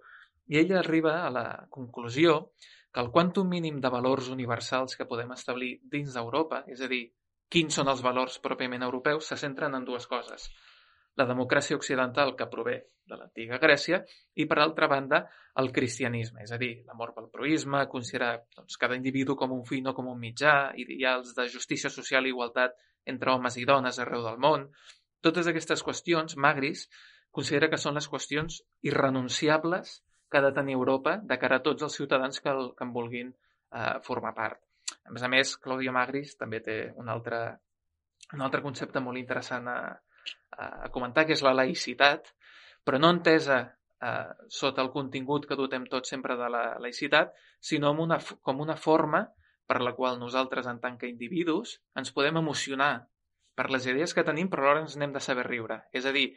I 0.51 0.59
ell 0.61 0.75
arriba 0.77 1.21
a 1.25 1.31
la 1.31 1.45
conclusió 1.69 2.53
que 2.91 2.99
el 2.99 3.11
quantum 3.11 3.47
mínim 3.47 3.79
de 3.81 3.89
valors 3.89 4.27
universals 4.29 4.97
que 4.99 5.07
podem 5.07 5.31
establir 5.31 5.77
dins 5.91 6.13
d'Europa, 6.15 6.65
és 6.67 6.81
a 6.83 6.89
dir, 6.91 7.05
quins 7.51 7.79
són 7.79 7.91
els 7.91 8.03
valors 8.03 8.37
pròpiament 8.43 8.83
europeus, 8.83 9.27
se 9.31 9.39
centren 9.39 9.75
en 9.75 9.87
dues 9.87 10.07
coses. 10.11 10.49
La 11.19 11.27
democràcia 11.27 11.75
occidental 11.75 12.35
que 12.39 12.47
prové 12.51 12.77
de 13.11 13.17
l'antiga 13.19 13.59
Grècia 13.59 13.99
i, 14.35 14.45
per 14.47 14.59
altra 14.59 14.87
banda, 14.91 15.25
el 15.59 15.71
cristianisme, 15.75 16.45
és 16.45 16.53
a 16.55 16.59
dir, 16.61 16.71
l'amor 16.87 17.11
pel 17.15 17.27
proisme, 17.33 17.83
considerar 17.91 18.45
doncs, 18.55 18.77
cada 18.79 18.95
individu 18.95 19.35
com 19.39 19.51
un 19.51 19.65
fill, 19.67 19.83
no 19.83 19.95
com 19.97 20.07
un 20.07 20.19
mitjà, 20.19 20.71
ideals 20.79 21.33
de 21.35 21.47
justícia 21.51 21.91
social 21.91 22.25
i 22.25 22.31
igualtat 22.31 22.77
entre 23.11 23.33
homes 23.33 23.57
i 23.59 23.65
dones 23.67 23.99
arreu 23.99 24.23
del 24.23 24.39
món. 24.39 24.69
Totes 25.21 25.49
aquestes 25.51 25.83
qüestions, 25.83 26.37
Magris 26.37 26.87
considera 27.35 27.69
que 27.71 27.79
són 27.81 27.99
les 27.99 28.07
qüestions 28.11 28.61
irrenunciables 28.87 29.99
que 30.31 30.39
ha 30.39 30.45
de 30.45 30.53
tenir 30.55 30.77
Europa 30.77 31.17
de 31.27 31.37
cara 31.39 31.59
a 31.59 31.63
tots 31.65 31.83
els 31.83 31.95
ciutadans 31.99 32.39
que, 32.39 32.51
el, 32.51 32.71
que 32.77 32.87
en 32.87 32.93
vulguin 32.95 33.33
eh, 33.33 33.97
formar 34.07 34.31
part. 34.37 34.61
A 35.03 35.11
més 35.11 35.23
a 35.23 35.29
més, 35.31 35.57
Claudio 35.59 35.91
Magris 35.95 36.37
també 36.39 36.61
té 36.63 36.77
un 36.99 37.11
altre, 37.11 37.41
un 38.35 38.43
altre 38.45 38.63
concepte 38.63 39.03
molt 39.03 39.19
interessant 39.19 39.67
a, 39.67 39.79
a 40.57 40.89
comentar, 40.93 41.25
que 41.25 41.35
és 41.37 41.43
la 41.45 41.55
laïcitat, 41.57 42.33
però 42.85 42.99
no 42.99 43.11
entesa 43.13 43.59
eh, 44.01 44.31
sota 44.49 44.83
el 44.83 44.91
contingut 44.93 45.47
que 45.49 45.57
dotem 45.59 45.85
tots 45.89 46.11
sempre 46.13 46.37
de 46.39 46.49
la 46.51 46.63
laïcitat, 46.83 47.33
sinó 47.61 47.93
com 47.93 48.03
una, 48.07 48.19
com 48.41 48.61
una 48.61 48.75
forma 48.75 49.25
per 49.67 49.79
la 49.81 49.93
qual 49.95 50.19
nosaltres, 50.19 50.67
en 50.67 50.81
tant 50.83 50.97
que 50.99 51.09
individus, 51.09 51.77
ens 51.95 52.11
podem 52.11 52.41
emocionar 52.41 53.07
per 53.55 53.69
les 53.71 53.85
idees 53.87 54.13
que 54.15 54.25
tenim, 54.27 54.49
però 54.49 54.65
alhora 54.65 54.83
ens 54.85 54.97
n'hem 54.97 55.13
de 55.15 55.21
saber 55.23 55.45
riure. 55.47 55.81
És 55.93 56.07
a 56.07 56.13
dir, 56.15 56.31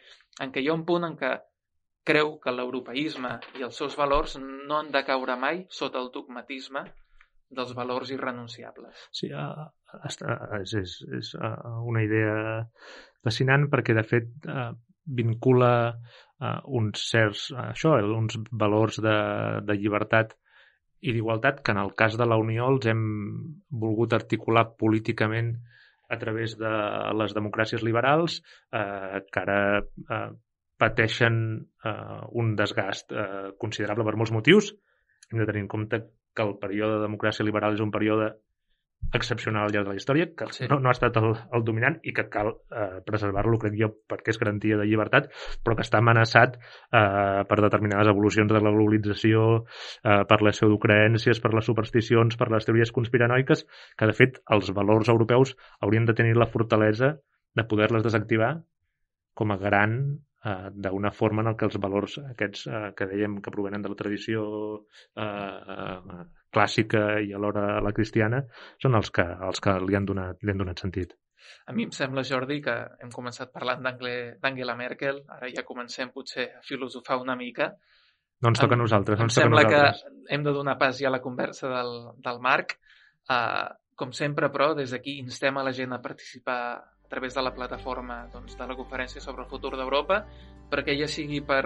en 0.45 0.53
què 0.55 0.62
hi 0.62 0.69
ha 0.71 0.76
un 0.76 0.85
punt 0.87 1.07
en 1.09 1.17
què 1.19 1.33
creu 2.05 2.35
que 2.43 2.53
l'europeisme 2.53 3.33
i 3.59 3.64
els 3.67 3.79
seus 3.81 3.97
valors 3.97 4.37
no 4.43 4.76
han 4.76 4.91
de 4.93 5.03
caure 5.09 5.37
mai 5.41 5.64
sota 5.73 6.03
el 6.03 6.11
dogmatisme 6.12 6.85
dels 7.50 7.74
valors 7.76 8.10
irrenunciables. 8.14 9.08
Sí, 9.12 9.30
és, 9.30 10.74
és, 10.80 10.94
és 11.18 11.34
una 11.84 12.02
idea 12.04 12.36
fascinant 13.24 13.68
perquè, 13.72 13.96
de 13.96 14.04
fet, 14.06 14.48
vincula 15.04 15.72
uns 16.66 17.04
certs, 17.10 17.50
això, 17.70 17.94
uns 18.16 18.38
valors 18.50 18.98
de, 19.04 19.18
de 19.64 19.76
llibertat 19.78 20.34
i 21.04 21.12
d'igualtat 21.12 21.60
que 21.64 21.72
en 21.74 21.80
el 21.82 21.92
cas 21.98 22.16
de 22.16 22.26
la 22.26 22.38
Unió 22.40 22.66
els 22.72 22.88
hem 22.88 23.04
volgut 23.84 24.16
articular 24.16 24.64
políticament 24.80 25.52
a 26.08 26.18
través 26.20 26.56
de 26.60 26.72
les 27.20 27.34
democràcies 27.36 27.84
liberals 27.84 28.40
eh, 28.40 29.20
que 29.32 29.42
ara 29.42 29.60
eh, 29.80 30.26
pateixen 30.80 31.38
eh, 31.60 32.20
un 32.40 32.54
desgast 32.56 33.12
eh, 33.12 33.52
considerable 33.60 34.06
per 34.08 34.16
molts 34.20 34.32
motius. 34.34 34.72
Hem 35.30 35.40
de 35.40 35.48
tenir 35.48 35.64
en 35.64 35.70
compte 35.76 36.00
que 36.35 36.45
el 36.45 36.57
període 36.61 36.99
de 36.99 37.07
democràcia 37.07 37.47
liberal 37.47 37.76
és 37.76 37.85
un 37.85 37.93
període 37.95 38.35
excepcional 39.12 39.67
al 39.67 39.73
llarg 39.75 39.87
de 39.87 39.93
la 39.93 39.99
història, 39.99 40.26
que 40.37 40.47
sí. 40.55 40.67
no, 40.71 40.79
no 40.81 40.88
ha 40.88 40.95
estat 40.95 41.17
el, 41.21 41.29
el 41.55 41.64
dominant 41.67 41.99
i 42.09 42.14
que 42.17 42.25
cal 42.33 42.50
eh, 42.55 43.00
preservar-lo, 43.07 43.59
crec 43.62 43.76
jo, 43.79 43.91
perquè 44.11 44.33
és 44.33 44.41
garantia 44.41 44.79
de 44.81 44.87
llibertat, 44.88 45.29
però 45.67 45.76
que 45.76 45.85
està 45.87 46.00
amenaçat 46.00 46.57
eh, 46.57 47.45
per 47.49 47.61
determinades 47.61 48.11
evolucions 48.11 48.50
de 48.50 48.62
la 48.64 48.73
globalització, 48.75 49.47
eh, 50.03 50.21
per 50.31 50.41
les 50.47 50.59
pseudocreències, 50.59 51.43
per 51.45 51.53
les 51.55 51.69
supersticions, 51.71 52.38
per 52.41 52.50
les 52.55 52.69
teories 52.69 52.95
conspiranoiques, 52.97 53.67
que 53.99 54.11
de 54.11 54.17
fet 54.17 54.41
els 54.57 54.73
valors 54.76 55.11
europeus 55.12 55.55
haurien 55.81 56.09
de 56.09 56.17
tenir 56.17 56.38
la 56.38 56.50
fortalesa 56.50 57.17
de 57.55 57.67
poder-les 57.71 58.03
desactivar 58.03 58.57
com 59.35 59.53
a 59.53 59.59
gran 59.61 59.99
eh, 60.44 60.70
d'una 60.86 61.10
forma 61.10 61.44
en 61.44 61.56
què 61.58 61.68
els 61.68 61.80
valors 61.80 62.18
aquests 62.22 62.66
eh, 62.68 62.86
que 62.96 63.08
dèiem 63.10 63.40
que 63.42 63.52
provenen 63.54 63.84
de 63.84 63.92
la 63.92 63.98
tradició 63.98 64.44
eh, 65.16 65.24
eh, 65.24 66.22
clàssica 66.54 67.04
i 67.24 67.34
alhora 67.34 67.80
la 67.82 67.92
cristiana 67.96 68.44
són 68.82 68.98
els 69.00 69.10
que, 69.14 69.26
els 69.48 69.60
que 69.64 69.76
li, 69.82 69.96
han 69.98 70.08
donat, 70.08 70.42
li 70.42 70.54
han 70.54 70.62
donat 70.62 70.84
sentit. 70.84 71.16
A 71.68 71.74
mi 71.76 71.84
em 71.84 71.92
sembla, 71.92 72.24
Jordi, 72.24 72.60
que 72.64 72.74
hem 73.02 73.10
començat 73.12 73.52
parlant 73.52 73.82
d'Angela 73.84 74.76
Merkel, 74.78 75.20
ara 75.36 75.50
ja 75.52 75.64
comencem 75.66 76.12
potser 76.14 76.48
a 76.58 76.62
filosofar 76.64 77.18
una 77.20 77.36
mica. 77.36 77.72
No 78.44 78.52
ens 78.52 78.60
toca 78.60 78.76
a 78.76 78.80
nosaltres. 78.80 79.20
Em 79.20 79.28
ens 79.28 79.38
sembla 79.40 79.64
toca 79.64 79.82
que 79.82 80.32
hem 80.34 80.44
de 80.44 80.52
donar 80.56 80.76
pas 80.80 80.96
ja 81.00 81.10
a 81.10 81.14
la 81.14 81.22
conversa 81.24 81.70
del, 81.72 81.94
del 82.24 82.40
Marc. 82.44 82.78
Uh, 83.28 83.72
com 83.96 84.12
sempre, 84.12 84.50
però, 84.52 84.72
des 84.76 84.92
d'aquí 84.92 85.18
instem 85.20 85.56
a 85.56 85.64
la 85.64 85.72
gent 85.72 85.94
a 85.94 86.02
participar 86.02 86.60
través 87.14 87.35
de 87.35 87.42
la 87.47 87.54
plataforma 87.54 88.25
doncs, 88.33 88.59
de 88.59 88.66
la 88.66 88.76
conferència 88.76 89.23
sobre 89.23 89.47
el 89.47 89.50
futur 89.50 89.76
d'Europa, 89.78 90.25
perquè 90.71 90.99
ja 90.99 91.09
sigui 91.09 91.40
per 91.47 91.62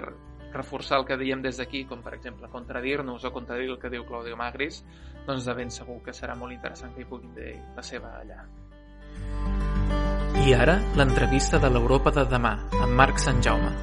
reforçar 0.53 0.99
el 0.99 1.05
que 1.05 1.17
diem 1.17 1.41
des 1.41 1.57
d'aquí, 1.57 1.83
com 1.89 2.01
per 2.05 2.15
exemple 2.17 2.49
contradir-nos 2.49 3.25
o 3.25 3.33
contradir 3.33 3.69
el 3.69 3.79
que 3.81 3.89
diu 3.89 4.05
Claudio 4.05 4.37
Magris, 4.37 4.83
doncs 5.27 5.45
de 5.45 5.55
ben 5.57 5.69
segur 5.73 5.99
que 6.05 6.13
serà 6.13 6.35
molt 6.37 6.53
interessant 6.53 6.93
que 6.95 7.03
hi 7.03 7.09
puguin 7.09 7.33
dir 7.37 7.53
la 7.75 7.85
seva 7.85 8.15
allà. 8.21 8.43
I 10.39 10.53
ara, 10.55 10.79
l'entrevista 10.97 11.59
de 11.59 11.69
l'Europa 11.69 12.13
de 12.15 12.25
demà, 12.29 12.55
amb 12.79 12.93
Marc 12.97 13.19
Sant 13.21 13.41
Jaume. 13.43 13.73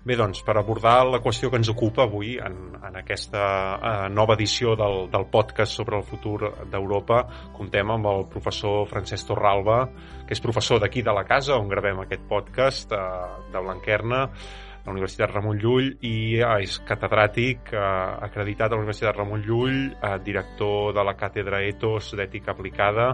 Bé, 0.00 0.14
doncs, 0.16 0.38
per 0.40 0.54
abordar 0.56 1.02
la 1.04 1.18
qüestió 1.20 1.50
que 1.52 1.58
ens 1.60 1.68
ocupa 1.68 2.06
avui 2.06 2.38
en, 2.40 2.54
en 2.88 2.94
aquesta 2.96 3.42
eh, 3.44 4.06
nova 4.08 4.32
edició 4.38 4.72
del, 4.72 5.02
del 5.12 5.26
podcast 5.28 5.76
sobre 5.76 5.98
el 5.98 6.06
futur 6.08 6.48
d'Europa, 6.72 7.18
comptem 7.52 7.92
amb 7.92 8.08
el 8.08 8.24
professor 8.32 8.88
Francesc 8.88 9.28
Torralba, 9.28 9.82
que 10.24 10.32
és 10.32 10.40
professor 10.40 10.80
d'aquí 10.80 11.04
de 11.04 11.12
la 11.12 11.26
casa, 11.28 11.60
on 11.60 11.68
gravem 11.68 12.00
aquest 12.00 12.24
podcast, 12.32 12.96
eh, 12.96 13.44
de 13.52 13.60
Blanquerna, 13.60 14.24
a 14.24 14.88
la 14.88 14.96
Universitat 14.96 15.36
Ramon 15.36 15.60
Llull, 15.60 15.92
i 16.00 16.16
eh, 16.40 16.48
és 16.64 16.80
catedràtic 16.88 17.74
eh, 17.76 17.86
acreditat 18.30 18.72
a 18.72 18.78
la 18.78 18.86
Universitat 18.86 19.20
Ramon 19.20 19.44
Llull, 19.44 19.82
eh, 19.92 20.16
director 20.24 20.94
de 20.96 21.04
la 21.04 21.18
Càtedra 21.20 21.60
Etos 21.68 22.14
d'Ètica 22.16 22.56
Aplicada. 22.56 23.12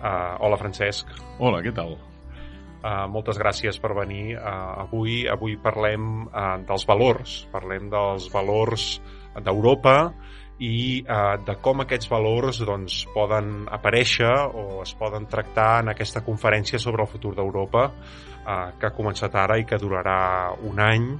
Eh, 0.00 0.36
hola, 0.40 0.56
Francesc. 0.56 1.12
Hola, 1.36 1.60
què 1.60 1.76
tal? 1.76 1.98
Uh, 2.78 3.08
moltes 3.10 3.38
gràcies 3.40 3.80
per 3.82 3.90
venir 3.96 4.36
uh, 4.38 4.84
avui. 4.84 5.24
Avui 5.26 5.56
parlem 5.58 6.28
uh, 6.28 6.58
dels 6.62 6.86
valors, 6.86 7.40
parlem 7.50 7.88
dels 7.90 8.28
valors 8.30 8.92
d'Europa 9.42 9.96
i 10.58 11.02
uh, 11.02 11.38
de 11.46 11.54
com 11.62 11.82
aquests 11.84 12.10
valors 12.10 12.62
doncs, 12.66 13.00
poden 13.14 13.66
aparèixer 13.70 14.30
o 14.30 14.82
es 14.82 14.94
poden 14.98 15.26
tractar 15.30 15.82
en 15.82 15.92
aquesta 15.94 16.24
conferència 16.26 16.80
sobre 16.82 17.04
el 17.04 17.10
futur 17.10 17.34
d'Europa 17.36 17.84
uh, 17.90 18.70
que 18.78 18.88
ha 18.88 18.94
començat 18.94 19.34
ara 19.38 19.58
i 19.58 19.66
que 19.66 19.78
durarà 19.78 20.54
un 20.66 20.82
any. 20.82 21.12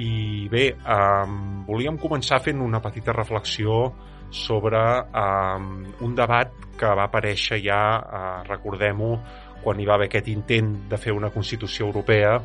I 0.00 0.46
bé, 0.48 0.68
um, 0.86 1.64
volíem 1.66 1.96
començar 1.98 2.38
fent 2.44 2.60
una 2.62 2.78
petita 2.80 3.12
reflexió 3.12 3.88
sobre 4.30 4.78
um, 4.78 5.82
un 6.06 6.14
debat 6.14 6.52
que 6.78 6.92
va 6.94 7.08
aparèixer 7.08 7.58
ja, 7.64 7.82
uh, 7.98 8.36
recordem-ho, 8.46 9.16
quan 9.64 9.80
hi 9.80 9.88
va 9.88 9.96
haver 9.98 10.10
aquest 10.10 10.30
intent 10.32 10.72
de 10.90 10.98
fer 11.00 11.12
una 11.16 11.32
Constitució 11.34 11.86
europea 11.88 12.38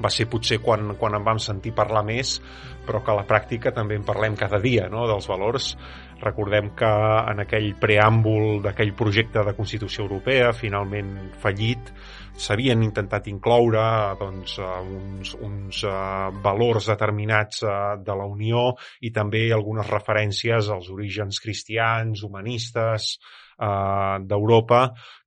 va 0.00 0.10
ser 0.12 0.26
potser 0.32 0.60
quan, 0.64 0.94
quan 0.96 1.16
en 1.18 1.24
vam 1.26 1.40
sentir 1.42 1.74
parlar 1.76 2.02
més, 2.06 2.38
però 2.86 3.02
que 3.04 3.12
a 3.12 3.18
la 3.18 3.26
pràctica 3.28 3.72
també 3.76 3.98
en 3.98 4.06
parlem 4.06 4.36
cada 4.38 4.60
dia, 4.62 4.88
no?, 4.92 5.06
dels 5.08 5.28
valors. 5.28 5.74
Recordem 6.20 6.72
que 6.76 6.88
en 7.32 7.44
aquell 7.44 7.70
preàmbul 7.80 8.62
d'aquell 8.64 8.94
projecte 8.96 9.44
de 9.44 9.54
Constitució 9.56 10.04
Europea, 10.06 10.52
finalment 10.56 11.12
fallit, 11.40 11.92
s'havien 12.40 12.82
intentat 12.84 13.28
incloure 13.28 13.84
doncs, 14.20 14.56
uns, 14.60 15.34
uns 15.44 15.82
uh, 15.88 16.30
valors 16.44 16.88
determinats 16.88 17.64
uh, 17.66 17.74
de 18.00 18.16
la 18.16 18.28
Unió 18.28 18.70
i 19.04 19.12
també 19.12 19.48
algunes 19.52 19.88
referències 19.90 20.70
als 20.72 20.88
orígens 20.92 21.40
cristians, 21.44 22.24
humanistes, 22.24 23.16
eh, 23.60 24.16
d'Europa 24.26 24.80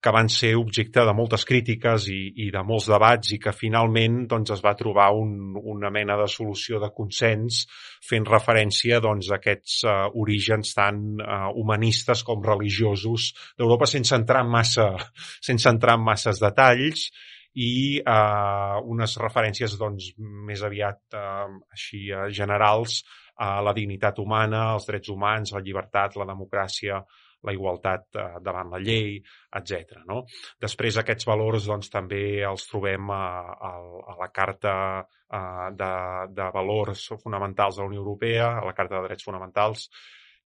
que 0.03 0.11
van 0.11 0.29
ser 0.29 0.53
objecte 0.59 1.05
de 1.05 1.13
moltes 1.15 1.45
crítiques 1.47 2.07
i, 2.11 2.19
i 2.45 2.49
de 2.51 2.63
molts 2.67 2.89
debats 2.91 3.33
i 3.35 3.39
que 3.39 3.53
finalment 3.55 4.23
doncs, 4.31 4.51
es 4.57 4.63
va 4.65 4.75
trobar 4.79 5.11
un, 5.15 5.53
una 5.59 5.91
mena 5.93 6.17
de 6.19 6.27
solució 6.31 6.81
de 6.83 6.91
consens 6.95 7.63
fent 8.03 8.27
referència 8.27 8.99
doncs, 9.03 9.29
a 9.31 9.37
aquests 9.39 9.77
eh, 9.87 9.99
orígens 10.23 10.73
tan 10.75 11.03
eh, 11.21 11.43
humanistes 11.55 12.25
com 12.27 12.43
religiosos 12.43 13.31
d'Europa 13.57 13.87
sense 13.89 14.15
entrar 14.17 14.43
en 14.43 14.51
massa, 14.57 14.89
sense 15.49 15.69
entrar 15.69 15.99
en 15.99 16.09
masses 16.09 16.41
detalls 16.43 17.09
i 17.53 18.01
eh, 18.01 18.77
unes 18.89 19.17
referències 19.21 19.77
doncs, 19.77 20.13
més 20.17 20.63
aviat 20.65 21.19
eh, 21.19 21.51
així 21.77 22.07
eh, 22.09 22.29
generals 22.33 23.03
a 23.43 23.59
la 23.65 23.73
dignitat 23.73 24.19
humana, 24.21 24.73
els 24.75 24.85
drets 24.89 25.09
humans, 25.09 25.53
la 25.53 25.61
llibertat, 25.65 26.17
la 26.17 26.27
democràcia, 26.29 26.99
la 27.43 27.53
igualtat 27.55 28.17
eh, 28.17 28.25
davant 28.43 28.71
la 28.73 28.81
llei, 28.81 29.19
etc. 29.59 30.01
No? 30.09 30.23
Després 30.62 30.97
aquests 31.00 31.27
valors 31.29 31.67
doncs, 31.69 31.91
també 31.93 32.23
els 32.47 32.67
trobem 32.69 33.12
a, 33.13 33.23
a, 33.53 33.71
a 34.13 34.17
la 34.19 34.29
Carta 34.33 34.75
eh, 35.03 35.69
de, 35.79 35.93
de 36.33 36.50
Valors 36.57 37.07
Fonamentals 37.23 37.77
de 37.77 37.83
la 37.83 37.91
Unió 37.91 38.03
Europea, 38.03 38.51
a 38.59 38.67
la 38.67 38.75
Carta 38.77 39.00
de 39.00 39.07
Drets 39.09 39.27
Fonamentals, 39.27 39.88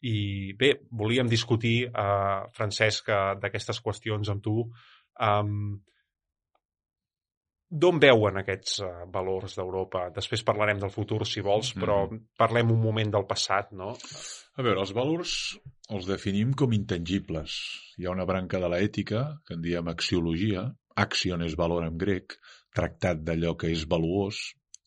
i 0.06 0.54
bé, 0.58 0.76
volíem 0.94 1.30
discutir, 1.30 1.78
eh, 1.90 2.40
Francesc, 2.58 3.10
eh, 3.10 3.36
d'aquestes 3.42 3.82
qüestions 3.82 4.30
amb 4.34 4.44
tu. 4.46 4.64
Um, 5.18 5.80
D'on 7.68 7.98
veuen 8.00 8.40
aquests 8.40 8.78
uh, 8.80 8.92
valors 9.12 9.58
d'Europa? 9.58 10.06
Després 10.16 10.46
parlarem 10.48 10.80
del 10.80 10.94
futur, 10.94 11.26
si 11.28 11.42
vols, 11.44 11.74
però 11.76 12.06
mm 12.06 12.10
-hmm. 12.12 12.28
parlem 12.38 12.72
un 12.72 12.80
moment 12.82 13.12
del 13.12 13.26
passat, 13.28 13.72
no? 13.72 13.90
A 14.56 14.64
veure, 14.64 14.80
els 14.80 14.94
valors 14.96 15.34
els 15.90 16.08
definim 16.08 16.54
com 16.54 16.74
intangibles. 16.74 17.58
Hi 17.98 18.06
ha 18.06 18.12
una 18.12 18.26
branca 18.26 18.60
de 18.60 18.70
l'ètica, 18.72 19.42
que 19.46 19.56
en 19.56 19.62
diem 19.62 19.88
axiologia, 19.88 20.64
action 20.96 21.44
és 21.46 21.56
valor 21.56 21.86
en 21.86 21.98
grec, 21.98 22.38
tractat 22.74 23.22
d'allò 23.24 23.56
que 23.56 23.72
és 23.72 23.86
valuós, 23.88 24.42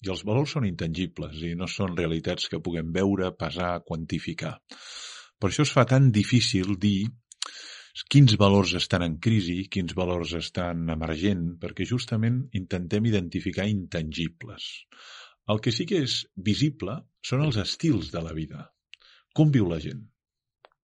i 0.04 0.10
els 0.12 0.24
valors 0.24 0.56
són 0.56 0.66
intangibles 0.68 1.40
i 1.44 1.54
no 1.54 1.66
són 1.68 1.96
realitats 1.96 2.48
que 2.48 2.60
puguem 2.60 2.92
veure, 2.92 3.32
pesar, 3.36 3.82
quantificar. 3.84 4.58
Per 5.40 5.50
això 5.50 5.62
es 5.62 5.72
fa 5.72 5.84
tan 5.88 6.10
difícil 6.12 6.76
dir 6.80 7.08
quins 8.08 8.36
valors 8.40 8.72
estan 8.78 9.04
en 9.06 9.16
crisi, 9.22 9.64
quins 9.72 9.94
valors 9.98 10.32
estan 10.38 10.88
emergent, 10.94 11.46
perquè 11.62 11.86
justament 11.88 12.42
intentem 12.60 13.08
identificar 13.10 13.66
intangibles. 13.68 14.68
El 15.50 15.60
que 15.64 15.72
sí 15.74 15.86
que 15.90 16.00
és 16.06 16.20
visible 16.50 17.00
són 17.26 17.44
els 17.46 17.58
estils 17.60 18.12
de 18.14 18.22
la 18.22 18.34
vida. 18.36 18.68
Com 19.34 19.50
viu 19.54 19.68
la 19.70 19.80
gent? 19.82 20.06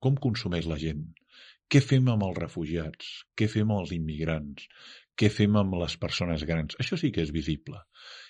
Com 0.02 0.18
consumeix 0.26 0.66
la 0.70 0.78
gent? 0.82 1.06
Què 1.70 1.80
fem 1.82 2.06
amb 2.12 2.22
els 2.26 2.36
refugiats? 2.38 3.08
Què 3.38 3.48
fem 3.50 3.70
amb 3.70 3.82
els 3.84 3.94
immigrants? 3.96 4.66
Què 5.18 5.30
fem 5.32 5.56
amb 5.58 5.78
les 5.80 5.96
persones 5.98 6.44
grans? 6.46 6.76
Això 6.82 6.98
sí 7.00 7.10
que 7.14 7.24
és 7.24 7.32
visible. 7.34 7.80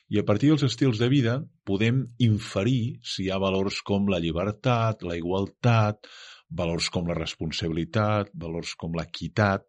I 0.08 0.20
a 0.20 0.24
partir 0.28 0.52
dels 0.52 0.64
estils 0.68 1.00
de 1.02 1.08
vida 1.12 1.34
podem 1.66 2.04
inferir 2.22 3.00
si 3.02 3.24
hi 3.24 3.30
ha 3.34 3.40
valors 3.42 3.80
com 3.88 4.06
la 4.12 4.20
llibertat, 4.22 5.02
la 5.02 5.18
igualtat, 5.18 6.06
valors 6.50 6.88
com 6.94 7.08
la 7.08 7.16
responsabilitat, 7.18 8.30
valors 8.34 8.74
com 8.78 8.94
l'equitat, 8.96 9.66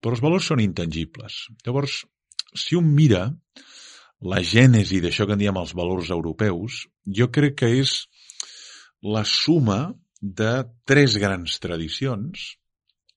però 0.00 0.14
els 0.16 0.24
valors 0.24 0.50
són 0.50 0.62
intangibles. 0.64 1.46
Llavors, 1.66 2.02
si 2.54 2.78
un 2.78 2.88
mira 2.94 3.26
la 4.20 4.40
gènesi 4.42 5.02
d'això 5.04 5.26
que 5.26 5.36
en 5.36 5.42
diem 5.42 5.58
els 5.60 5.74
valors 5.78 6.10
europeus, 6.14 6.86
jo 7.06 7.28
crec 7.30 7.58
que 7.62 7.72
és 7.82 8.00
la 9.02 9.24
suma 9.24 9.94
de 10.20 10.64
tres 10.88 11.16
grans 11.22 11.60
tradicions 11.62 12.54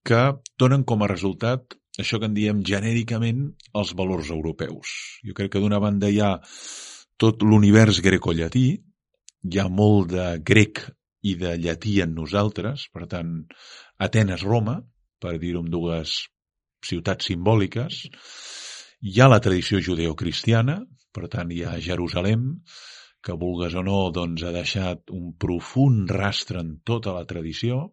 que 0.05 0.21
donen 0.60 0.83
com 0.86 1.01
a 1.01 1.10
resultat 1.10 1.77
això 2.00 2.19
que 2.21 2.29
en 2.29 2.36
diem 2.38 2.62
genèricament 2.65 3.50
els 3.77 3.91
valors 3.98 4.29
europeus. 4.31 4.93
Jo 5.25 5.36
crec 5.38 5.51
que 5.53 5.62
d'una 5.63 5.81
banda 5.81 6.10
hi 6.10 6.21
ha 6.21 6.38
tot 7.21 7.43
l'univers 7.43 8.00
grecollatí, 8.01 8.67
hi 9.43 9.60
ha 9.60 9.67
molt 9.69 10.13
de 10.13 10.27
grec 10.45 10.86
i 11.21 11.35
de 11.39 11.55
llatí 11.61 11.99
en 12.03 12.15
nosaltres, 12.17 12.87
per 12.93 13.07
tant, 13.11 13.33
Atenes-Roma, 14.01 14.79
per 15.21 15.35
dir-ho 15.41 15.61
amb 15.61 15.69
dues 15.73 16.15
ciutats 16.85 17.29
simbòliques, 17.29 18.01
hi 19.01 19.21
ha 19.21 19.29
la 19.29 19.41
tradició 19.43 19.81
judeocristiana, 19.85 20.79
per 21.13 21.27
tant, 21.29 21.51
hi 21.53 21.61
ha 21.65 21.77
Jerusalem, 21.83 22.47
que 23.21 23.37
vulgues 23.37 23.75
o 23.77 23.83
no, 23.85 23.99
doncs 24.13 24.43
ha 24.43 24.53
deixat 24.55 25.13
un 25.13 25.33
profund 25.37 26.09
rastre 26.09 26.61
en 26.63 26.79
tota 26.85 27.13
la 27.13 27.27
tradició, 27.29 27.83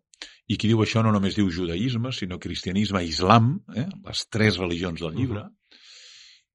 i 0.49 0.57
qui 0.57 0.71
diu 0.71 0.81
això 0.83 1.03
no 1.05 1.13
només 1.13 1.37
diu 1.37 1.51
judaïsme, 1.53 2.11
sinó 2.17 2.39
cristianisme, 2.41 3.05
islam, 3.05 3.59
eh? 3.77 3.85
les 4.07 4.25
tres 4.33 4.57
religions 4.57 5.05
del 5.05 5.15
llibre. 5.15 5.45
Uh 5.45 5.47
-huh. 5.47 5.55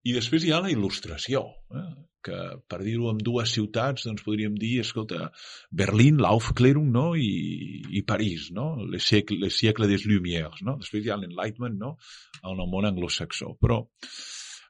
I 0.03 0.13
després 0.17 0.43
hi 0.43 0.51
ha 0.51 0.59
la 0.59 0.71
il·lustració, 0.73 1.45
eh? 1.71 1.91
Que 2.25 2.39
per 2.69 2.79
dir-ho 2.83 3.11
en 3.11 3.19
dues 3.23 3.53
ciutats 3.55 4.07
doncs 4.07 4.23
podríem 4.25 4.55
dir, 4.59 4.77
escolta, 4.83 5.29
Berlín, 5.71 6.21
l'Aufklärung 6.23 6.89
no? 6.93 7.05
I, 7.19 7.83
i 7.99 8.03
París, 8.07 8.49
no? 8.55 8.73
le 8.79 9.01
siècle, 9.03 9.37
le 9.41 9.51
siècle 9.53 9.89
des 9.91 10.07
Lumières. 10.09 10.63
No? 10.65 10.77
Després 10.81 11.05
hi 11.05 11.13
ha 11.13 11.19
l'Enlightenment 11.19 11.77
no? 11.79 11.95
en 12.41 12.57
el 12.57 12.69
món 12.71 12.87
anglosaxó. 12.89 13.53
Però 13.61 13.83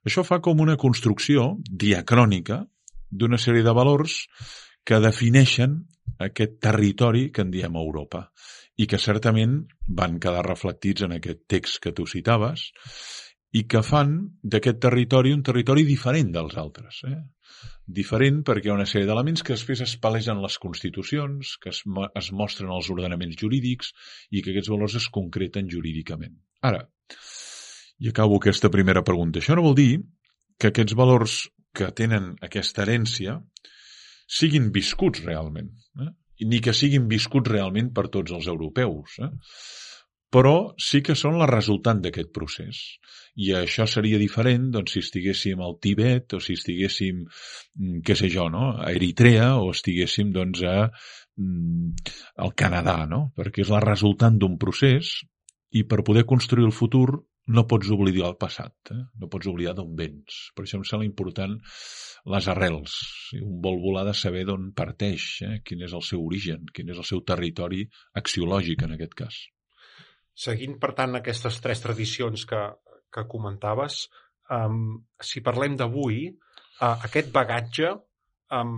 això 0.03 0.25
fa 0.27 0.41
com 0.43 0.63
una 0.63 0.77
construcció 0.79 1.53
diacrònica 1.69 2.63
d'una 3.13 3.39
sèrie 3.39 3.63
de 3.63 3.75
valors 3.77 4.23
que 4.83 4.99
defineixen 4.99 5.77
aquest 6.23 6.59
territori 6.61 7.29
que 7.31 7.45
en 7.45 7.51
diem 7.53 7.77
Europa 7.79 8.27
i 8.81 8.87
que 8.89 8.99
certament 8.99 9.59
van 9.87 10.17
quedar 10.21 10.43
reflectits 10.47 11.05
en 11.05 11.15
aquest 11.17 11.43
text 11.51 11.79
que 11.83 11.93
tu 11.93 12.07
citaves 12.09 12.71
i 13.53 13.63
que 13.69 13.83
fan 13.85 14.15
d'aquest 14.43 14.79
territori 14.81 15.33
un 15.35 15.43
territori 15.45 15.85
diferent 15.87 16.31
dels 16.33 16.55
altres. 16.57 17.03
Eh? 17.09 17.19
Diferent 17.99 18.41
perquè 18.47 18.69
hi 18.69 18.73
ha 18.73 18.77
una 18.77 18.87
sèrie 18.89 19.09
d'elements 19.09 19.43
que 19.43 19.53
després 19.53 19.83
es 19.85 19.95
palegen 20.01 20.41
les 20.41 20.57
constitucions, 20.63 21.57
que 21.61 21.73
es, 21.73 21.83
es 22.21 22.31
mostren 22.31 22.71
els 22.73 22.89
ordenaments 22.93 23.37
jurídics 23.39 23.93
i 24.31 24.41
que 24.41 24.53
aquests 24.53 24.71
valors 24.73 24.97
es 25.01 25.09
concreten 25.13 25.69
jurídicament. 25.69 26.35
Ara, 26.63 26.85
i 27.99 28.09
acabo 28.09 28.39
aquesta 28.39 28.71
primera 28.73 29.03
pregunta. 29.05 29.39
Això 29.39 29.55
no 29.55 29.67
vol 29.67 29.77
dir 29.77 29.91
que 30.57 30.71
aquests 30.71 30.97
valors 30.97 31.43
que 31.73 31.91
tenen 31.95 32.33
aquesta 32.45 32.83
herència 32.83 33.37
siguin 34.29 34.71
viscuts 34.73 35.21
realment. 35.25 35.69
Eh? 36.01 36.11
ni 36.41 36.59
que 36.59 36.73
siguin 36.73 37.07
viscuts 37.07 37.51
realment 37.51 37.91
per 37.95 38.09
tots 38.13 38.33
els 38.35 38.47
europeus. 38.51 39.17
Eh? 39.23 39.29
Però 40.33 40.73
sí 40.81 41.03
que 41.05 41.13
són 41.19 41.37
la 41.37 41.47
resultant 41.49 41.99
d'aquest 42.01 42.31
procés. 42.33 42.79
I 43.45 43.51
això 43.57 43.85
seria 43.89 44.19
diferent 44.21 44.69
doncs, 44.73 44.95
si 44.95 45.03
estiguéssim 45.05 45.61
al 45.61 45.77
Tibet 45.81 46.33
o 46.37 46.39
si 46.41 46.55
estiguéssim, 46.57 47.21
mm, 47.25 47.99
què 48.05 48.15
sé 48.17 48.29
jo, 48.33 48.47
no? 48.49 48.71
a 48.77 48.91
Eritrea 48.93 49.55
o 49.61 49.69
estiguéssim 49.73 50.31
doncs, 50.33 50.63
a, 50.69 50.89
mm, 51.37 52.15
al 52.45 52.53
Canadà, 52.63 52.97
no? 53.09 53.27
perquè 53.37 53.61
és 53.65 53.73
la 53.73 53.83
resultant 53.85 54.37
d'un 54.37 54.57
procés 54.57 55.19
i 55.73 55.85
per 55.89 56.03
poder 56.05 56.25
construir 56.29 56.65
el 56.65 56.75
futur 56.81 57.07
no 57.53 57.65
pots 57.67 57.89
oblidar 57.91 58.29
el 58.29 58.37
passat, 58.39 58.73
eh? 58.93 59.01
no 59.19 59.27
pots 59.27 59.49
oblidar 59.51 59.73
d'on 59.75 59.95
vens. 59.99 60.49
Per 60.55 60.63
això 60.63 60.79
em 60.79 60.85
sembla 60.87 61.09
important 61.09 61.57
les 62.33 62.47
arrels. 62.47 62.93
Un 63.41 63.57
vol 63.65 63.81
volar 63.83 64.05
de 64.07 64.13
saber 64.15 64.45
d'on 64.47 64.71
parteix, 64.77 65.25
eh? 65.43 65.57
quin 65.65 65.83
és 65.83 65.93
el 65.93 66.05
seu 66.07 66.23
origen, 66.23 66.63
quin 66.73 66.93
és 66.93 67.01
el 67.01 67.09
seu 67.09 67.25
territori 67.27 67.83
axiològic 68.21 68.87
en 68.87 68.95
aquest 68.95 69.19
cas. 69.25 69.41
Seguint, 70.33 70.79
per 70.81 70.93
tant, 70.97 71.19
aquestes 71.19 71.59
tres 71.61 71.83
tradicions 71.83 72.47
que, 72.49 72.63
que 73.13 73.27
comentaves, 73.29 74.07
um, 74.49 74.97
si 75.21 75.43
parlem 75.45 75.77
d'avui, 75.77 76.25
uh, 76.81 76.95
aquest 77.07 77.29
bagatge 77.35 77.91
um, 78.57 78.77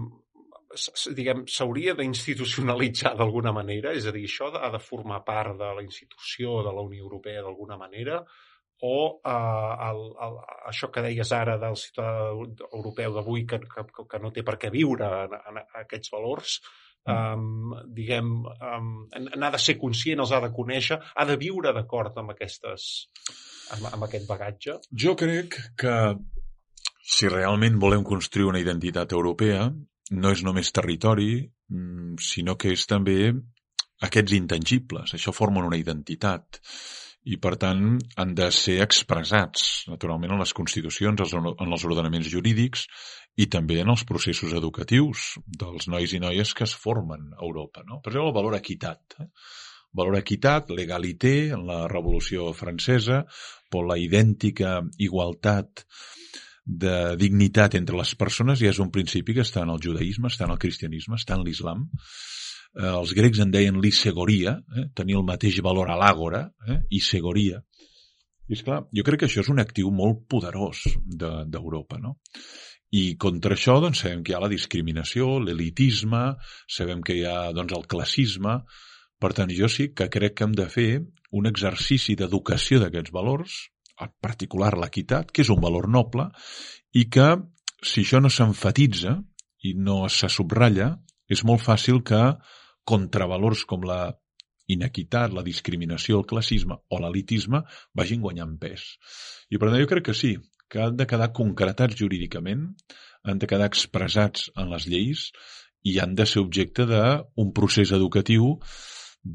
diguem, 1.16 1.46
s'hauria 1.48 1.94
d'institucionalitzar 1.96 3.14
d'alguna 3.16 3.54
manera, 3.56 3.94
és 3.96 4.08
a 4.08 4.14
dir, 4.16 4.26
això 4.28 4.50
ha 4.60 4.72
de 4.74 4.82
formar 4.84 5.22
part 5.28 5.56
de 5.60 5.72
la 5.78 5.84
institució 5.84 6.62
de 6.66 6.74
la 6.76 6.84
Unió 6.84 7.06
Europea 7.06 7.44
d'alguna 7.46 7.78
manera, 7.80 8.20
o 8.84 8.96
eh, 9.24 9.88
el, 9.90 10.02
el, 10.26 10.40
això 10.72 10.90
que 10.92 11.04
deies 11.06 11.32
ara 11.32 11.56
del 11.62 11.78
ciutadà 11.80 12.26
europeu 12.74 13.14
d'avui 13.16 13.46
que, 13.48 13.62
que, 13.72 13.86
que 14.12 14.20
no 14.20 14.34
té 14.36 14.44
per 14.44 14.58
què 14.60 14.72
viure 14.74 15.08
en, 15.24 15.38
en 15.40 15.62
aquests 15.86 16.12
valors, 16.12 16.58
um, 17.10 17.74
diguem, 17.96 18.32
um, 18.46 18.94
n'ha 19.36 19.52
de 19.54 19.62
ser 19.62 19.78
conscient, 19.82 20.22
els 20.24 20.34
ha 20.36 20.42
de 20.44 20.52
conèixer, 20.56 21.00
ha 21.16 21.26
de 21.30 21.38
viure 21.42 21.74
d'acord 21.76 22.18
amb, 22.22 22.34
aquestes, 22.36 22.88
amb, 23.76 23.90
amb 23.94 24.08
aquest 24.08 24.28
bagatge? 24.30 24.80
Jo 24.92 25.16
crec 25.20 25.60
que 25.78 25.96
si 27.06 27.30
realment 27.30 27.78
volem 27.82 28.04
construir 28.04 28.50
una 28.50 28.62
identitat 28.62 29.14
europea, 29.14 29.68
no 30.12 30.32
és 30.34 30.44
només 30.46 30.74
territori, 30.74 31.46
mm, 31.70 32.18
sinó 32.22 32.58
que 32.58 32.74
és 32.74 32.86
també 32.90 33.34
aquests 34.06 34.34
intangibles. 34.38 35.14
Això 35.14 35.34
formen 35.34 35.66
una 35.66 35.78
identitat 35.78 36.60
i, 37.26 37.38
per 37.42 37.56
tant, 37.62 37.96
han 38.22 38.34
de 38.38 38.52
ser 38.54 38.80
expressats, 38.84 39.86
naturalment, 39.90 40.36
en 40.36 40.44
les 40.44 40.54
constitucions, 40.54 41.34
en 41.34 41.72
els 41.74 41.86
ordenaments 41.88 42.28
jurídics 42.30 42.86
i 43.36 43.48
també 43.52 43.82
en 43.82 43.92
els 43.92 44.06
processos 44.08 44.54
educatius 44.56 45.36
dels 45.46 45.90
nois 45.92 46.14
i 46.16 46.22
noies 46.24 46.54
que 46.56 46.64
es 46.68 46.76
formen 46.80 47.32
a 47.36 47.42
Europa. 47.44 47.84
No? 47.88 48.00
Per 48.02 48.14
exemple, 48.14 48.30
el 48.32 48.38
valor 48.38 48.58
equitat. 48.58 49.18
Eh? 49.20 49.30
Valor 49.96 50.20
equitat, 50.20 50.72
legalité, 50.76 51.52
en 51.56 51.66
la 51.68 51.86
Revolució 51.92 52.52
Francesa, 52.56 53.24
per 53.72 53.84
la 53.88 53.98
idèntica 54.00 54.80
igualtat 55.00 55.86
de 56.66 57.16
dignitat 57.22 57.76
entre 57.78 57.98
les 58.00 58.16
persones 58.18 58.60
ja 58.60 58.72
és 58.72 58.80
un 58.82 58.90
principi 58.92 59.36
que 59.38 59.46
està 59.46 59.62
en 59.64 59.72
el 59.72 59.82
judaïsme, 59.84 60.32
està 60.32 60.48
en 60.48 60.56
el 60.56 60.62
cristianisme, 60.62 61.20
està 61.20 61.38
en 61.38 61.46
l'islam 61.46 61.86
eh, 62.76 62.92
els 62.92 63.14
grecs 63.18 63.42
en 63.44 63.54
deien 63.54 63.80
l'isegoria, 63.82 64.58
eh, 64.76 64.88
tenir 64.98 65.18
el 65.20 65.26
mateix 65.28 65.62
valor 65.64 65.92
a 65.92 65.98
l'àgora, 66.00 66.46
eh, 66.68 66.80
isegoria. 66.90 67.62
I 68.50 68.54
és 68.54 68.62
clar, 68.66 68.84
jo 68.94 69.04
crec 69.06 69.24
que 69.24 69.30
això 69.30 69.42
és 69.42 69.50
un 69.50 69.62
actiu 69.62 69.90
molt 69.92 70.26
poderós 70.30 70.84
d'Europa, 71.06 71.98
de, 71.98 72.02
no? 72.02 72.18
I 72.96 73.04
contra 73.20 73.58
això 73.58 73.78
doncs, 73.84 74.04
sabem 74.04 74.24
que 74.24 74.32
hi 74.32 74.38
ha 74.38 74.44
la 74.44 74.52
discriminació, 74.52 75.36
l'elitisme, 75.44 76.24
sabem 76.72 77.02
que 77.04 77.18
hi 77.18 77.26
ha 77.28 77.52
doncs, 77.56 77.74
el 77.76 77.88
classisme, 77.92 78.60
per 79.20 79.32
tant, 79.36 79.52
jo 79.58 79.68
sí 79.72 79.90
que 79.96 80.10
crec 80.12 80.38
que 80.38 80.48
hem 80.48 80.56
de 80.56 80.68
fer 80.72 80.90
un 81.36 81.50
exercici 81.50 82.16
d'educació 82.20 82.80
d'aquests 82.82 83.14
valors, 83.16 83.56
en 84.02 84.12
particular 84.24 84.74
l'equitat, 84.76 85.32
que 85.32 85.44
és 85.44 85.52
un 85.52 85.62
valor 85.64 85.88
noble, 85.92 86.28
i 86.96 87.08
que, 87.12 87.30
si 87.84 88.04
això 88.06 88.22
no 88.22 88.32
s'enfatitza 88.32 89.18
i 89.68 89.74
no 89.76 90.06
se 90.12 90.30
subratlla, 90.32 90.94
és 91.32 91.44
molt 91.48 91.64
fàcil 91.64 92.04
que 92.06 92.22
contravalors 92.86 93.66
com 93.66 93.84
la 93.88 94.14
inequitat, 94.72 95.34
la 95.34 95.44
discriminació, 95.46 96.20
el 96.20 96.28
classisme 96.30 96.78
o 96.90 97.00
l'elitisme 97.02 97.62
vagin 97.98 98.22
guanyant 98.22 98.56
pes. 98.62 98.86
I 99.50 99.58
per 99.58 99.70
tant 99.70 99.82
jo 99.82 99.90
crec 99.90 100.08
que 100.10 100.18
sí, 100.18 100.36
que 100.76 100.84
han 100.84 100.98
de 101.00 101.08
quedar 101.08 101.32
concretats 101.32 101.96
jurídicament, 101.96 102.66
han 103.24 103.40
de 103.40 103.48
quedar 103.48 103.70
expressats 103.72 104.50
en 104.60 104.68
les 104.74 104.90
lleis 104.92 105.30
i 105.88 105.96
han 106.04 106.18
de 106.20 106.26
ser 106.28 106.44
objecte 106.44 106.84
d'un 106.90 107.54
procés 107.56 107.94
educatiu 107.96 108.58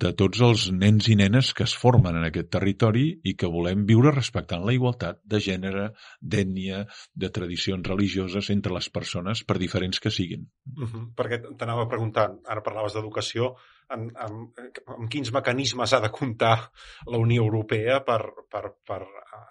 de 0.03 0.13
tots 0.15 0.43
els 0.47 0.67
nens 0.71 1.09
i 1.11 1.17
nenes 1.19 1.49
que 1.57 1.65
es 1.67 1.73
formen 1.83 2.19
en 2.21 2.27
aquest 2.29 2.51
territori 2.55 3.07
i 3.27 3.33
que 3.41 3.49
volem 3.51 3.83
viure 3.89 4.13
respectant 4.15 4.63
la 4.67 4.75
igualtat 4.77 5.19
de 5.33 5.41
gènere, 5.43 5.89
d'ètnia, 6.21 6.85
de 7.25 7.31
tradicions 7.35 7.89
religioses 7.89 8.53
entre 8.55 8.77
les 8.77 8.91
persones, 8.93 9.43
per 9.43 9.59
diferents 9.59 9.99
que 9.99 10.13
siguin. 10.15 10.47
Uh 10.77 10.87
-huh. 10.87 11.05
Perquè 11.17 11.41
t'anava 11.57 11.89
preguntant, 11.89 12.39
ara 12.47 12.63
parlaves 12.63 12.95
d'educació, 12.95 13.57
en, 13.95 14.07
en, 14.25 14.41
en 14.97 15.09
quins 15.11 15.33
mecanismes 15.35 15.93
ha 15.95 16.01
de 16.05 16.11
comptar 16.15 16.57
la 17.11 17.21
Unió 17.21 17.45
Europea 17.45 18.01
per, 18.07 18.21
per, 18.51 18.65
per 18.87 19.01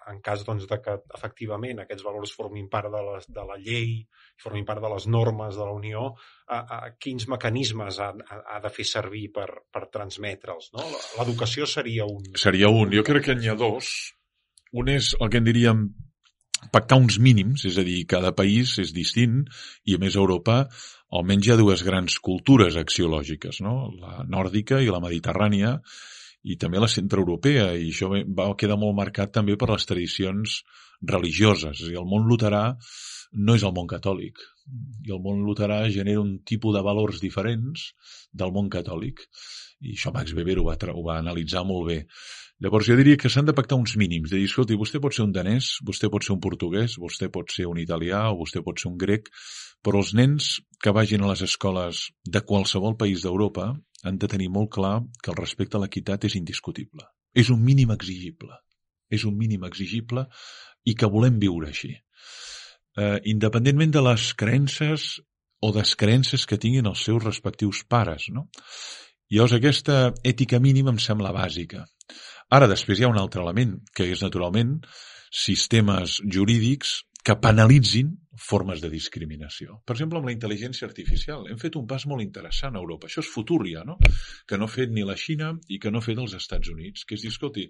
en 0.10 0.20
cas 0.26 0.44
doncs, 0.48 0.66
de 0.70 0.80
que 0.84 0.96
efectivament 1.18 1.84
aquests 1.84 2.06
valors 2.06 2.34
formin 2.36 2.68
part 2.72 2.92
de 2.94 3.02
la, 3.06 3.20
de 3.28 3.46
la 3.52 3.58
llei, 3.62 3.96
formin 4.42 4.66
part 4.68 4.82
de 4.84 4.92
les 4.94 5.08
normes 5.12 5.56
de 5.58 5.66
la 5.66 5.76
Unió, 5.76 6.06
a, 6.48 6.60
a 6.60 6.80
quins 7.02 7.28
mecanismes 7.32 8.02
ha, 8.02 8.12
ha, 8.14 8.42
ha 8.56 8.60
de 8.64 8.74
fer 8.74 8.88
servir 8.88 9.28
per, 9.36 9.50
per 9.72 9.88
transmetre'ls. 9.94 10.72
No? 10.78 10.86
L'educació 11.20 11.70
seria 11.70 12.08
un... 12.10 12.32
Seria 12.40 12.72
un. 12.74 12.94
Jo 12.96 13.06
crec 13.08 13.30
que 13.30 13.38
n'hi 13.38 13.52
ha 13.52 13.58
dos. 13.60 13.94
Un 14.80 14.92
és 14.94 15.16
el 15.20 15.32
que 15.34 15.42
en 15.42 15.50
diríem 15.50 15.90
pactar 16.74 17.00
uns 17.00 17.18
mínims, 17.24 17.64
és 17.66 17.78
a 17.80 17.86
dir, 17.88 18.04
cada 18.10 18.34
país 18.36 18.76
és 18.82 18.92
distint 18.96 19.44
i 19.88 19.96
a 19.96 20.02
més 20.02 20.18
a 20.18 20.24
Europa 20.24 20.64
almenys 21.18 21.48
hi 21.48 21.54
ha 21.54 21.60
dues 21.60 21.84
grans 21.86 22.20
cultures 22.26 22.78
axiològiques, 22.80 23.62
no? 23.66 23.92
la 23.98 24.26
nòrdica 24.30 24.82
i 24.84 24.92
la 24.94 25.02
mediterrània 25.04 25.78
i 26.44 26.56
també 26.60 26.80
la 26.80 26.92
centroeuropea 26.92 27.72
i 27.76 27.90
això 27.90 28.12
va 28.12 28.52
quedar 28.60 28.78
molt 28.80 28.96
marcat 28.98 29.34
també 29.36 29.58
per 29.60 29.72
les 29.74 29.86
tradicions 29.90 30.62
religioses. 31.02 31.82
És 31.82 31.88
a 31.88 31.90
dir, 31.90 31.98
el 32.00 32.08
món 32.08 32.30
luterà 32.30 32.64
no 33.34 33.56
és 33.58 33.66
el 33.66 33.76
món 33.76 33.90
catòlic. 33.90 34.40
I 35.06 35.14
el 35.16 35.22
món 35.24 35.42
luterà 35.46 35.80
genera 35.94 36.22
un 36.22 36.38
tipus 36.46 36.76
de 36.76 36.84
valors 36.86 37.22
diferents 37.24 37.90
del 38.42 38.52
món 38.56 38.70
catòlic. 38.70 39.24
I 39.82 39.96
això 39.96 40.12
Max 40.14 40.36
Weber 40.38 40.60
ho 40.60 40.68
va, 40.68 40.76
ho 40.94 41.04
va 41.06 41.18
analitzar 41.20 41.64
molt 41.66 41.88
bé. 41.88 42.00
Llavors 42.60 42.90
jo 42.90 42.98
diria 43.00 43.18
que 43.18 43.32
s'han 43.32 43.48
de 43.48 43.56
pactar 43.56 43.78
uns 43.80 43.96
mínims, 43.96 44.34
de 44.34 44.36
dir, 44.36 44.50
escolti, 44.50 44.76
vostè 44.76 45.00
pot 45.00 45.16
ser 45.16 45.24
un 45.24 45.32
danès, 45.32 45.78
vostè 45.88 46.10
pot 46.12 46.26
ser 46.26 46.34
un 46.34 46.42
portuguès, 46.44 46.98
vostè 47.00 47.30
pot 47.32 47.54
ser 47.56 47.70
un 47.70 47.80
italià 47.80 48.26
o 48.34 48.36
vostè 48.42 48.60
pot 48.66 48.82
ser 48.82 48.90
un 48.90 48.98
grec, 49.00 49.30
però 49.82 50.02
els 50.04 50.12
nens 50.20 50.58
que 50.84 50.92
vagin 50.92 51.24
a 51.24 51.30
les 51.32 51.46
escoles 51.48 52.10
de 52.28 52.42
qualsevol 52.44 52.98
país 53.00 53.24
d'Europa 53.24 53.72
han 54.04 54.20
de 54.20 54.28
tenir 54.28 54.50
molt 54.52 54.74
clar 54.76 54.98
que 55.24 55.32
el 55.32 55.40
respecte 55.40 55.80
a 55.80 55.84
l'equitat 55.86 56.28
és 56.28 56.36
indiscutible. 56.36 57.08
És 57.32 57.48
un 57.50 57.64
mínim 57.64 57.96
exigible. 57.96 58.60
És 59.10 59.24
un 59.24 59.40
mínim 59.40 59.64
exigible 59.64 60.28
i 60.84 61.00
que 61.00 61.08
volem 61.08 61.40
viure 61.40 61.72
així 61.72 61.96
eh, 63.00 63.18
independentment 63.32 63.96
de 63.96 64.04
les 64.06 64.30
creences 64.40 65.10
o 65.64 65.72
descreences 65.76 66.46
que 66.48 66.60
tinguin 66.62 66.88
els 66.92 67.04
seus 67.08 67.24
respectius 67.24 67.84
pares. 67.88 68.30
No? 68.36 68.48
Llavors, 69.30 69.56
aquesta 69.58 70.00
ètica 70.26 70.60
mínima 70.64 70.94
em 70.94 71.02
sembla 71.02 71.34
bàsica. 71.36 71.84
Ara, 72.56 72.68
després 72.72 73.00
hi 73.00 73.06
ha 73.06 73.12
un 73.12 73.20
altre 73.22 73.44
element, 73.44 73.76
que 73.94 74.08
és, 74.10 74.24
naturalment, 74.26 74.80
sistemes 75.30 76.18
jurídics 76.26 77.04
que 77.24 77.36
penalitzin 77.38 78.16
formes 78.40 78.80
de 78.82 78.90
discriminació. 78.90 79.82
Per 79.86 79.94
exemple, 79.94 80.18
amb 80.22 80.30
la 80.30 80.34
intel·ligència 80.34 80.88
artificial. 80.88 81.44
Hem 81.52 81.60
fet 81.62 81.76
un 81.78 81.86
pas 81.88 82.06
molt 82.10 82.24
interessant 82.24 82.78
a 82.78 82.82
Europa. 82.82 83.10
Això 83.10 83.22
és 83.22 83.30
futur 83.30 83.60
ja, 83.68 83.84
no? 83.86 83.98
Que 84.48 84.58
no 84.58 84.66
ha 84.66 84.72
fet 84.72 84.94
ni 84.96 85.04
la 85.06 85.18
Xina 85.20 85.52
i 85.68 85.78
que 85.84 85.92
no 85.92 86.00
ha 86.00 86.06
fet 86.06 86.18
els 86.24 86.34
Estats 86.40 86.72
Units. 86.72 87.04
Que 87.06 87.20
és 87.20 87.26
dir, 87.26 87.34
escolti, 87.36 87.68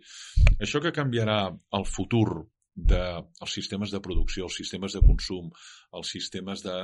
això 0.62 0.80
que 0.84 0.94
canviarà 0.96 1.42
el 1.50 1.88
futur 1.90 2.46
dels 2.76 3.54
sistemes 3.54 3.92
de 3.92 4.00
producció, 4.00 4.46
els 4.48 4.58
sistemes 4.62 4.96
de 4.96 5.02
consum, 5.04 5.50
els 5.98 6.12
sistemes 6.16 6.64
de, 6.64 6.76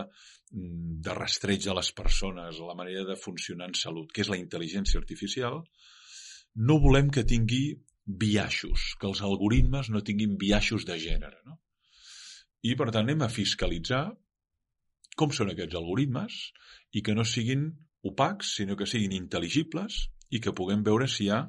mm, 0.51 1.01
de 1.05 1.13
rastreig 1.13 1.63
de 1.63 1.73
les 1.73 1.91
persones, 1.91 2.59
la 2.59 2.75
manera 2.75 3.05
de 3.05 3.15
funcionar 3.15 3.69
en 3.69 3.73
salut, 3.73 4.11
que 4.11 4.21
és 4.21 4.29
la 4.29 4.37
intel·ligència 4.37 4.99
artificial, 4.99 5.63
no 6.55 6.79
volem 6.79 7.09
que 7.09 7.23
tingui 7.23 7.79
biaixos, 8.05 8.95
que 8.99 9.07
els 9.07 9.21
algoritmes 9.21 9.89
no 9.89 10.03
tinguin 10.03 10.37
biaixos 10.37 10.85
de 10.85 10.97
gènere. 10.99 11.39
No? 11.45 11.59
I, 12.63 12.75
per 12.75 12.91
tant, 12.91 13.05
anem 13.05 13.21
a 13.21 13.29
fiscalitzar 13.29 14.05
com 15.15 15.31
són 15.31 15.51
aquests 15.51 15.77
algoritmes 15.79 16.37
i 16.93 17.01
que 17.01 17.15
no 17.15 17.23
siguin 17.23 17.69
opacs, 18.05 18.55
sinó 18.59 18.75
que 18.75 18.87
siguin 18.89 19.15
intel·ligibles 19.15 20.09
i 20.29 20.41
que 20.43 20.53
puguem 20.53 20.83
veure 20.83 21.07
si 21.07 21.25
hi 21.25 21.31
ha 21.33 21.45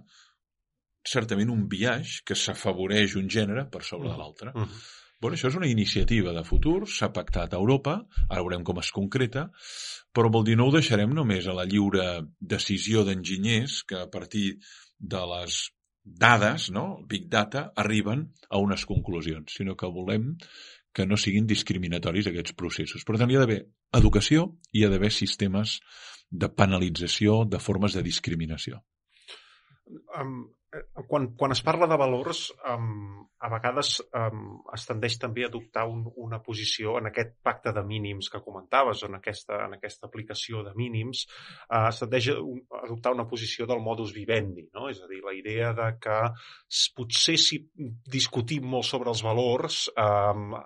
certament 1.06 1.50
un 1.52 1.66
biaix 1.70 2.20
que 2.26 2.36
s'afavoreix 2.38 3.16
un 3.20 3.28
gènere 3.30 3.66
per 3.70 3.82
sobre 3.86 4.10
de 4.10 4.16
l'altre. 4.16 4.52
Uh 4.54 4.62
-huh. 4.62 4.84
Bueno, 5.20 5.36
això 5.36 5.48
és 5.48 5.56
una 5.56 5.68
iniciativa 5.68 6.32
de 6.32 6.44
futur, 6.44 6.86
s'ha 6.86 7.08
pactat 7.12 7.54
a 7.54 7.56
Europa, 7.56 8.06
ara 8.28 8.42
veurem 8.42 8.62
com 8.62 8.78
es 8.78 8.90
concreta, 8.92 9.50
però 10.12 10.30
vol 10.30 10.44
dir 10.44 10.56
no 10.56 10.66
ho 10.66 10.72
deixarem 10.72 11.14
només 11.14 11.46
a 11.46 11.54
la 11.56 11.64
lliure 11.64 12.04
decisió 12.38 13.04
d'enginyers 13.04 13.82
que 13.84 13.96
a 13.96 14.10
partir 14.10 14.58
de 14.98 15.22
les 15.32 15.72
dades, 16.04 16.70
no, 16.70 17.02
Big 17.08 17.28
Data, 17.28 17.72
arriben 17.74 18.32
a 18.50 18.58
unes 18.58 18.84
conclusions, 18.86 19.54
sinó 19.56 19.74
que 19.74 19.86
volem 19.86 20.36
que 20.92 21.06
no 21.06 21.16
siguin 21.16 21.46
discriminatoris 21.46 22.28
aquests 22.30 22.54
processos. 22.56 23.04
Per 23.04 23.18
tant, 23.18 23.30
hi 23.30 23.36
ha 23.36 23.42
d'haver 23.42 23.62
educació 23.98 24.46
i 24.72 24.80
hi 24.80 24.84
ha 24.86 24.92
d'haver 24.92 25.10
sistemes 25.12 25.80
de 26.30 26.48
penalització 26.48 27.42
de 27.48 27.60
formes 27.60 27.96
de 27.96 28.04
discriminació. 28.06 28.80
Um, 30.18 30.38
quan, 31.08 31.28
quan 31.36 31.54
es 31.54 31.62
parla 31.64 31.88
de 31.90 31.98
valors, 32.00 32.46
um, 32.70 33.26
a 33.38 33.50
vegades 33.52 33.96
um, 34.16 34.62
es 34.74 34.86
tendeix 34.88 35.18
també 35.20 35.44
a 35.44 35.50
adoptar 35.50 35.84
un, 35.90 36.04
una 36.24 36.40
posició 36.44 36.96
en 37.00 37.10
aquest 37.10 37.34
pacte 37.44 37.72
de 37.76 37.84
mínims 37.86 38.30
que 38.32 38.40
comentaves, 38.44 39.04
en 39.06 39.18
aquesta, 39.18 39.60
en 39.66 39.76
aquesta 39.76 40.08
aplicació 40.08 40.64
de 40.66 40.72
mínims, 40.78 41.26
uh, 41.68 41.86
es 41.90 42.00
tendeix 42.02 42.30
a, 42.32 42.38
a 42.40 42.82
adoptar 42.86 43.14
una 43.16 43.28
posició 43.28 43.68
del 43.68 43.84
modus 43.84 44.14
vivendi, 44.16 44.68
no? 44.74 44.88
és 44.92 45.02
a 45.02 45.10
dir, 45.10 45.22
la 45.24 45.36
idea 45.36 45.72
de 45.76 45.92
que 46.00 46.18
potser 46.96 47.36
si 47.40 47.60
discutim 48.10 48.66
molt 48.76 48.88
sobre 48.88 49.12
els 49.12 49.22
valors 49.26 49.86
um, 49.96 50.56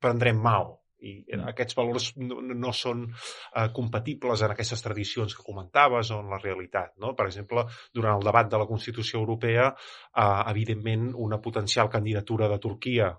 prendrem 0.00 0.38
mal, 0.40 0.79
i 1.00 1.14
mm. 1.22 1.46
aquests 1.52 1.78
valors 1.78 2.10
no, 2.20 2.40
no 2.42 2.72
són 2.76 3.06
eh, 3.08 3.68
compatibles 3.76 4.44
en 4.44 4.54
aquestes 4.54 4.84
tradicions 4.84 5.36
que 5.36 5.46
comentaves 5.46 6.12
o 6.14 6.20
en 6.24 6.30
la 6.32 6.40
realitat. 6.42 6.96
No? 7.02 7.14
Per 7.18 7.28
exemple, 7.30 7.66
durant 7.94 8.18
el 8.18 8.26
debat 8.26 8.50
de 8.50 8.60
la 8.60 8.68
Constitució 8.68 9.22
Europea, 9.22 9.70
eh, 9.70 10.28
evidentment, 10.52 11.10
una 11.16 11.40
potencial 11.40 11.90
candidatura 11.92 12.48
de 12.50 12.60
Turquia 12.62 13.10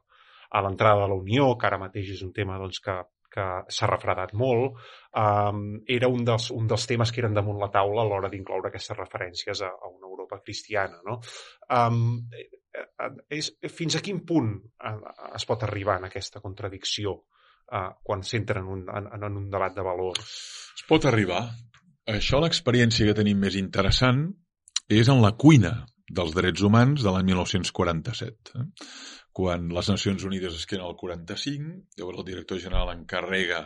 a 0.51 0.61
l'entrada 0.61 1.05
de 1.05 1.09
la 1.11 1.17
Unió, 1.17 1.55
que 1.57 1.67
ara 1.67 1.79
mateix 1.79 2.11
és 2.17 2.23
un 2.25 2.33
tema 2.35 2.57
doncs, 2.59 2.81
que, 2.83 2.97
que 3.31 3.45
s'ha 3.71 3.87
refredat 3.87 4.33
molt, 4.37 4.79
um, 5.15 5.61
era 5.87 6.09
un 6.11 6.25
dels, 6.27 6.49
un 6.51 6.67
dels 6.67 6.87
temes 6.89 7.13
que 7.13 7.23
eren 7.23 7.37
damunt 7.37 7.61
la 7.61 7.71
taula 7.71 8.03
a 8.03 8.07
l'hora 8.09 8.29
d'incloure 8.31 8.67
aquestes 8.67 8.97
referències 8.97 9.63
a, 9.63 9.71
a 9.71 9.91
una 9.91 10.09
Europa 10.09 10.41
cristiana. 10.43 10.99
No? 11.07 11.21
Um, 11.71 12.19
és, 13.31 13.53
fins 13.71 13.95
a 13.95 14.03
quin 14.03 14.21
punt 14.27 14.53
es 15.35 15.47
pot 15.47 15.63
arribar 15.67 15.97
en 15.99 16.09
aquesta 16.09 16.43
contradicció 16.43 17.21
uh, 17.71 17.91
quan 18.03 18.23
s'entra 18.27 18.61
en, 18.61 18.69
un, 18.75 18.83
en, 18.89 19.09
en 19.17 19.39
un 19.43 19.49
debat 19.51 19.75
de 19.75 19.85
valors. 19.85 20.35
Es 20.75 20.85
pot 20.89 21.07
arribar. 21.09 21.45
Això 22.11 22.41
l'experiència 22.43 23.07
que 23.07 23.17
tenim 23.17 23.39
més 23.39 23.57
interessant 23.59 24.27
és 24.91 25.09
en 25.11 25.21
la 25.23 25.33
cuina 25.39 25.73
dels 26.11 26.35
drets 26.35 26.63
humans 26.67 27.03
de 27.05 27.13
l'any 27.13 27.31
1947. 27.31 28.59
Eh? 28.59 28.67
Quan 29.31 29.69
les 29.71 29.89
Nacions 29.93 30.25
Unides 30.27 30.57
es 30.57 30.67
queden 30.67 30.85
al 30.85 30.97
45, 30.99 31.75
llavors 31.99 32.19
el 32.19 32.27
director 32.27 32.59
general 32.59 32.91
encarrega 32.91 33.61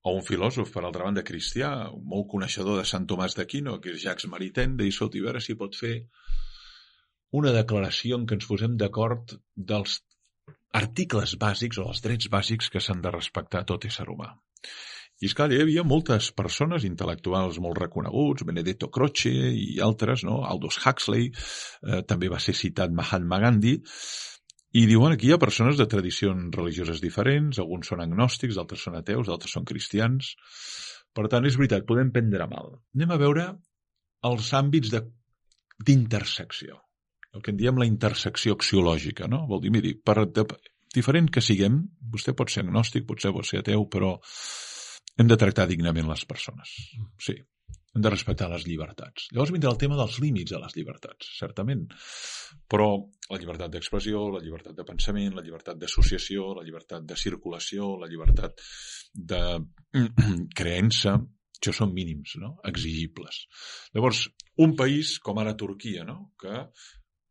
a 0.00 0.12
un 0.14 0.22
filòsof, 0.24 0.70
per 0.72 0.84
altra 0.84 1.04
banda 1.08 1.24
cristià, 1.26 1.72
molt 2.12 2.28
coneixedor 2.30 2.78
de 2.78 2.86
Sant 2.88 3.08
Tomàs 3.10 3.34
d'Aquino, 3.36 3.76
que 3.82 3.92
és 3.92 4.04
Jacques 4.04 4.30
Maritain, 4.32 4.78
de 4.78 4.86
dir, 4.86 4.94
a 4.94 5.10
veure 5.26 5.42
si 5.44 5.58
pot 5.58 5.76
fer 5.76 5.96
una 7.36 7.52
declaració 7.54 8.16
en 8.18 8.24
què 8.26 8.38
ens 8.38 8.48
posem 8.48 8.78
d'acord 8.80 9.36
dels 9.54 10.00
articles 10.80 11.34
bàsics 11.40 11.80
o 11.82 11.88
els 11.90 12.02
drets 12.04 12.30
bàsics 12.30 12.70
que 12.70 12.82
s'han 12.82 13.02
de 13.04 13.12
respectar 13.14 13.62
a 13.62 13.68
tot 13.68 13.86
ésser 13.88 14.06
humà. 14.08 14.32
I 15.20 15.28
és 15.28 15.34
clar, 15.36 15.50
hi 15.52 15.60
havia 15.60 15.82
moltes 15.84 16.30
persones 16.32 16.86
intel·lectuals 16.88 17.58
molt 17.60 17.76
reconeguts, 17.82 18.46
Benedetto 18.48 18.88
Croce 18.88 19.30
i 19.30 19.76
altres, 19.84 20.24
no? 20.24 20.38
Aldous 20.48 20.78
Huxley, 20.80 21.28
eh, 21.28 22.00
també 22.08 22.30
va 22.32 22.40
ser 22.40 22.54
citat 22.56 22.94
Mahatma 22.96 23.40
Gandhi, 23.42 23.74
i 24.80 24.86
diuen 24.86 25.16
que 25.18 25.26
hi 25.28 25.32
ha 25.34 25.42
persones 25.42 25.76
de 25.76 25.88
tradicions 25.92 26.56
religioses 26.56 27.02
diferents, 27.04 27.58
alguns 27.58 27.90
són 27.92 28.00
agnòstics, 28.06 28.56
altres 28.62 28.86
són 28.86 28.96
ateus, 28.96 29.28
altres 29.28 29.56
són 29.58 29.66
cristians. 29.68 30.34
Per 31.12 31.26
tant, 31.28 31.44
és 31.44 31.58
veritat, 31.58 31.84
podem 31.88 32.12
prendre 32.14 32.46
mal. 32.48 32.76
Anem 32.96 33.12
a 33.12 33.18
veure 33.20 33.48
els 34.30 34.52
àmbits 34.56 34.94
d'intersecció 35.84 36.80
el 37.34 37.44
que 37.44 37.52
en 37.54 37.60
diem 37.60 37.78
la 37.78 37.86
intersecció 37.88 38.56
axiològica, 38.58 39.28
no? 39.30 39.44
Vol 39.50 39.62
dir, 39.64 39.72
miri, 39.74 39.94
per 39.94 40.24
de, 40.26 40.46
diferent 40.94 41.30
que 41.30 41.42
siguem, 41.44 41.80
vostè 42.12 42.34
pot 42.36 42.50
ser 42.50 42.64
agnòstic, 42.64 43.06
potser 43.08 43.32
pot 43.36 43.46
ser 43.46 43.62
ateu, 43.62 43.86
però 43.90 44.16
hem 45.20 45.30
de 45.30 45.38
tractar 45.38 45.68
dignament 45.70 46.08
les 46.10 46.24
persones. 46.26 46.74
Sí, 47.22 47.36
hem 47.94 48.04
de 48.04 48.12
respectar 48.12 48.48
les 48.50 48.66
llibertats. 48.66 49.28
Llavors 49.34 49.52
vindrà 49.54 49.72
el 49.72 49.80
tema 49.80 49.98
dels 49.98 50.18
límits 50.22 50.54
a 50.54 50.62
les 50.62 50.76
llibertats, 50.78 51.32
certament. 51.38 51.86
Però 52.70 52.92
la 53.30 53.38
llibertat 53.38 53.74
d'expressió, 53.74 54.28
la 54.34 54.42
llibertat 54.42 54.78
de 54.78 54.86
pensament, 54.86 55.34
la 55.36 55.44
llibertat 55.46 55.78
d'associació, 55.78 56.52
la 56.58 56.64
llibertat 56.66 57.06
de 57.06 57.18
circulació, 57.18 57.92
la 58.00 58.10
llibertat 58.10 58.64
de 59.14 59.44
creença, 60.62 61.18
Això 61.60 61.74
són 61.76 61.90
mínims, 61.92 62.38
no? 62.40 62.54
exigibles. 62.64 63.42
Llavors, 63.92 64.22
un 64.64 64.70
país 64.78 65.18
com 65.20 65.42
ara 65.42 65.52
Turquia, 65.60 66.06
no? 66.08 66.30
que 66.40 66.62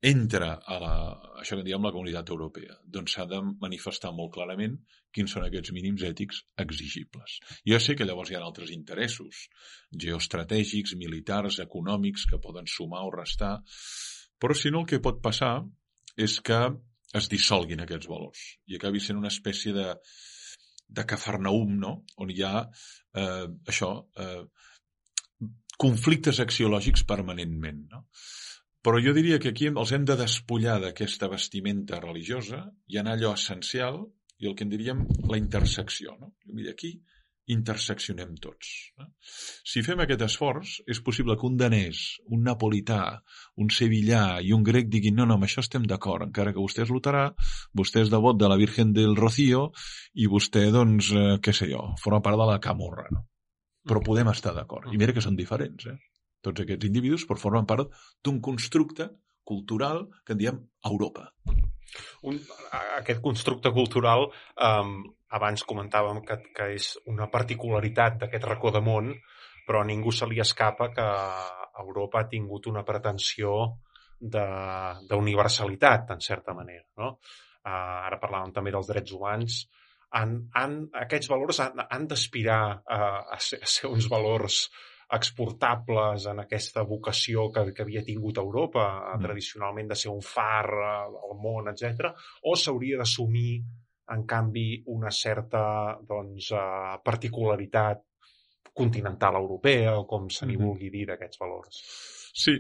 entra 0.02 0.54
a 0.64 0.78
la, 0.80 0.94
això 1.42 1.58
que 1.60 1.66
diem 1.68 1.84
la 1.84 1.92
comunitat 1.92 2.30
europea, 2.32 2.78
doncs 2.88 3.18
s'ha 3.18 3.26
de 3.28 3.42
manifestar 3.60 4.14
molt 4.16 4.32
clarament 4.38 4.78
quins 5.12 5.34
són 5.36 5.44
aquests 5.44 5.74
mínims 5.76 6.06
ètics 6.08 6.44
exigibles. 6.64 7.40
Jo 7.68 7.80
sé 7.84 7.98
que 8.00 8.08
llavors 8.08 8.32
hi 8.32 8.38
ha 8.38 8.44
altres 8.46 8.72
interessos 8.72 9.48
geoestratègics, 9.92 10.96
militars, 10.96 11.60
econòmics, 11.66 12.28
que 12.30 12.40
poden 12.40 12.70
sumar 12.70 13.04
o 13.08 13.12
restar, 13.16 13.58
però 14.40 14.56
si 14.56 14.72
no 14.72 14.86
el 14.86 14.88
que 14.88 15.02
pot 15.04 15.20
passar 15.22 15.58
és 16.16 16.40
que 16.40 16.62
es 17.20 17.28
dissolguin 17.28 17.82
aquests 17.84 18.08
valors 18.08 18.42
i 18.70 18.78
acabi 18.78 19.02
sent 19.04 19.18
una 19.20 19.32
espècie 19.34 19.74
de, 19.76 19.88
de 20.88 21.06
cafarnaum, 21.10 21.76
no? 21.82 21.94
on 22.24 22.32
hi 22.32 22.44
ha 22.46 22.64
eh, 22.64 23.48
això, 23.68 23.92
eh, 24.16 24.44
conflictes 25.80 26.40
axiològics 26.44 27.06
permanentment. 27.08 27.88
No? 27.92 28.06
Però 28.86 29.00
jo 29.04 29.12
diria 29.16 29.40
que 29.44 29.52
aquí 29.52 29.68
els 29.70 29.92
hem 29.96 30.06
de 30.08 30.16
despullar 30.20 30.80
d'aquesta 30.84 31.28
vestimenta 31.32 32.00
religiosa 32.00 32.64
i 32.88 33.00
anar 33.02 33.18
allò 33.18 33.34
essencial 33.36 34.06
i 34.40 34.48
el 34.48 34.56
que 34.56 34.64
en 34.64 34.72
diríem 34.72 35.06
la 35.28 35.40
intersecció. 35.40 36.16
No? 36.20 36.32
Mira, 36.56 36.72
aquí 36.72 36.94
interseccionem 37.50 38.36
tots. 38.40 38.70
No? 39.02 39.10
Si 39.68 39.82
fem 39.86 40.04
aquest 40.04 40.24
esforç, 40.28 40.76
és 40.88 41.02
possible 41.06 41.36
que 41.36 41.48
un 41.50 41.58
danès, 41.60 42.04
un 42.36 42.46
napolità, 42.46 43.02
un 43.60 43.72
sevillà 43.74 44.40
i 44.46 44.54
un 44.56 44.64
grec 44.66 44.88
diguin 44.94 45.18
no, 45.18 45.26
no, 45.26 45.40
amb 45.40 45.48
això 45.48 45.64
estem 45.66 45.88
d'acord, 45.90 46.28
encara 46.30 46.54
que 46.54 46.62
vostè 46.62 46.86
és 46.86 46.94
luterà, 46.94 47.26
vostè 47.76 48.06
és 48.06 48.14
devot 48.14 48.38
de 48.40 48.52
la 48.52 48.60
Virgen 48.62 48.94
del 48.96 49.18
Rocío 49.18 49.66
i 50.14 50.30
vostè, 50.30 50.68
doncs, 50.76 51.12
eh, 51.12 51.36
què 51.44 51.56
sé 51.56 51.72
jo, 51.74 51.90
forma 52.04 52.22
part 52.26 52.40
de 52.40 52.48
la 52.52 52.62
camorra, 52.64 53.10
no? 53.12 53.26
Però 53.90 54.04
podem 54.06 54.30
estar 54.30 54.54
d'acord. 54.54 54.94
I 54.94 55.02
mira 55.02 55.16
que 55.16 55.26
són 55.26 55.40
diferents, 55.40 55.90
eh? 55.90 55.98
Tots 56.46 56.64
aquests 56.64 56.88
individus, 56.88 57.26
però 57.28 57.40
formen 57.42 57.68
part 57.68 57.92
d'un 58.24 58.40
constructe 58.44 59.10
cultural 59.50 60.06
que 60.26 60.36
en 60.36 60.40
diem 60.40 60.60
Europa. 60.86 61.32
Un, 62.30 62.38
aquest 63.00 63.22
constructe 63.24 63.72
cultural 63.74 64.28
um, 64.30 64.94
abans 65.36 65.66
comentàvem 65.66 66.22
que, 66.26 66.38
que 66.56 66.68
és 66.76 66.92
una 67.10 67.30
particularitat 67.34 68.20
d'aquest 68.24 68.46
racó 68.50 68.72
de 68.76 68.82
món, 68.86 69.12
però 69.66 69.82
a 69.82 69.88
ningú 69.90 70.14
se 70.14 70.28
li 70.30 70.42
escapa 70.42 70.90
que 70.94 71.08
Europa 71.84 72.22
ha 72.22 72.30
tingut 72.30 72.70
una 72.70 72.86
pretensió 72.86 73.56
d'universalitat, 74.20 76.10
en 76.16 76.24
certa 76.26 76.54
manera. 76.54 76.86
No? 77.00 77.16
Uh, 77.64 78.08
ara 78.08 78.20
parlàvem 78.22 78.54
també 78.56 78.74
dels 78.76 78.90
drets 78.90 79.16
humans. 79.16 79.60
Han, 80.18 80.36
han, 80.58 80.80
aquests 81.06 81.30
valors 81.30 81.60
han, 81.64 81.84
han 81.86 82.08
d'aspirar 82.10 82.62
a, 82.82 83.00
a, 83.36 83.38
ser, 83.46 83.62
a 83.62 83.70
ser 83.70 83.92
uns 83.94 84.10
valors 84.12 84.64
exportables 85.12 86.28
en 86.30 86.44
aquesta 86.44 86.84
vocació 86.86 87.48
que, 87.54 87.72
que 87.74 87.86
havia 87.86 88.06
tingut 88.06 88.38
Europa, 88.38 88.86
mm. 89.16 89.24
tradicionalment 89.26 89.90
de 89.90 89.98
ser 89.98 90.14
un 90.14 90.22
far 90.22 90.70
al 90.70 91.38
món, 91.42 91.72
etc, 91.72 92.12
o 92.46 92.56
s'hauria 92.56 93.02
d'assumir 93.02 93.64
en 94.14 94.26
canvi, 94.26 94.84
una 94.90 95.12
certa 95.14 95.98
doncs, 96.06 96.52
uh, 96.58 96.98
particularitat 97.06 98.02
continental 98.74 99.36
europea, 99.38 100.00
o 100.00 100.08
com 100.08 100.30
se 100.30 100.46
n'hi 100.46 100.56
mm 100.56 100.62
-hmm. 100.62 100.66
vulgui 100.66 100.90
dir 100.90 101.06
d'aquests 101.08 101.40
valors. 101.40 101.84
Sí. 102.34 102.52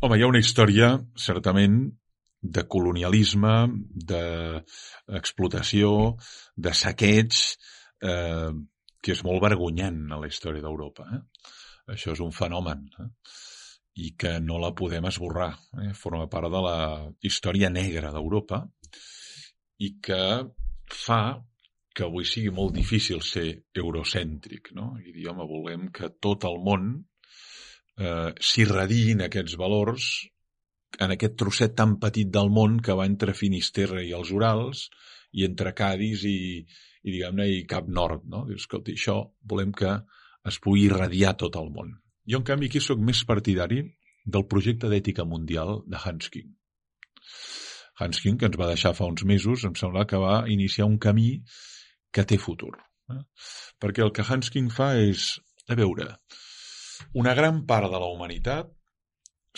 Home, 0.00 0.18
hi 0.18 0.22
ha 0.22 0.26
una 0.26 0.38
història, 0.38 1.00
certament, 1.16 1.92
de 2.42 2.66
colonialisme, 2.66 3.70
d'explotació, 4.10 6.16
de 6.56 6.72
saqueig, 6.74 7.32
eh, 8.02 8.50
que 9.02 9.12
és 9.12 9.24
molt 9.24 9.42
vergonyant 9.42 10.10
a 10.10 10.18
la 10.18 10.26
història 10.26 10.62
d'Europa. 10.64 11.04
Eh? 11.14 11.20
Això 11.90 12.14
és 12.14 12.22
un 12.22 12.30
fenomen. 12.34 12.86
Eh? 13.00 13.10
i 14.00 14.14
que 14.16 14.38
no 14.40 14.58
la 14.60 14.72
podem 14.76 15.04
esborrar. 15.08 15.52
Eh? 15.82 15.92
Forma 15.96 16.28
part 16.32 16.50
de 16.52 16.60
la 16.64 16.76
història 17.20 17.70
negra 17.72 18.12
d'Europa 18.14 18.62
i 19.84 19.96
que 20.00 20.22
fa 20.92 21.22
que 21.92 22.06
avui 22.06 22.24
sigui 22.24 22.52
molt 22.56 22.72
difícil 22.72 23.20
ser 23.20 23.46
eurocèntric, 23.76 24.70
no? 24.76 24.94
I 24.96 25.12
dir, 25.12 25.26
home, 25.28 25.44
volem 25.48 25.90
que 25.92 26.08
tot 26.24 26.46
el 26.48 26.56
món 26.64 26.86
eh, 28.00 28.30
s'irradiïn 28.40 29.26
aquests 29.26 29.58
valors 29.60 30.06
en 31.04 31.12
aquest 31.12 31.36
trosset 31.40 31.74
tan 31.76 31.98
petit 32.00 32.30
del 32.32 32.48
món 32.52 32.78
que 32.80 32.96
va 32.96 33.04
entre 33.08 33.36
Finisterre 33.36 34.06
i 34.06 34.14
els 34.16 34.32
Urals 34.32 34.86
i 35.36 35.44
entre 35.44 35.74
Cádiz 35.76 36.24
i, 36.28 36.64
i 36.64 37.12
diguem-ne, 37.12 37.48
i 37.58 37.66
Cap 37.68 37.88
Nord, 37.92 38.24
no? 38.24 38.46
Dius, 38.48 38.64
escolta, 38.64 38.96
això 38.96 39.18
volem 39.52 39.76
que 39.76 39.98
es 40.48 40.58
pugui 40.62 40.86
irradiar 40.88 41.36
tot 41.40 41.56
el 41.60 41.70
món. 41.74 41.94
Jo, 42.28 42.38
en 42.38 42.46
canvi, 42.46 42.70
aquí 42.70 42.82
sóc 42.82 43.00
més 43.02 43.22
partidari 43.28 43.82
del 44.24 44.46
projecte 44.50 44.90
d'ètica 44.90 45.26
mundial 45.26 45.80
de 45.90 45.98
Hans 45.98 46.30
King. 46.34 46.52
Hans 48.02 48.22
King, 48.22 48.38
que 48.38 48.48
ens 48.50 48.58
va 48.58 48.70
deixar 48.70 48.94
fa 48.98 49.08
uns 49.10 49.24
mesos, 49.28 49.66
em 49.68 49.74
sembla 49.78 50.06
que 50.10 50.20
va 50.22 50.42
iniciar 50.50 50.88
un 50.90 50.98
camí 51.02 51.42
que 52.14 52.24
té 52.28 52.38
futur. 52.38 52.72
Eh? 53.12 53.22
Perquè 53.82 54.04
el 54.06 54.12
que 54.16 54.26
Hans 54.26 54.50
King 54.54 54.70
fa 54.74 54.92
és, 54.98 55.34
a 55.68 55.78
veure, 55.78 56.08
una 57.18 57.34
gran 57.38 57.64
part 57.66 57.90
de 57.92 57.98
la 57.98 58.10
humanitat 58.14 58.70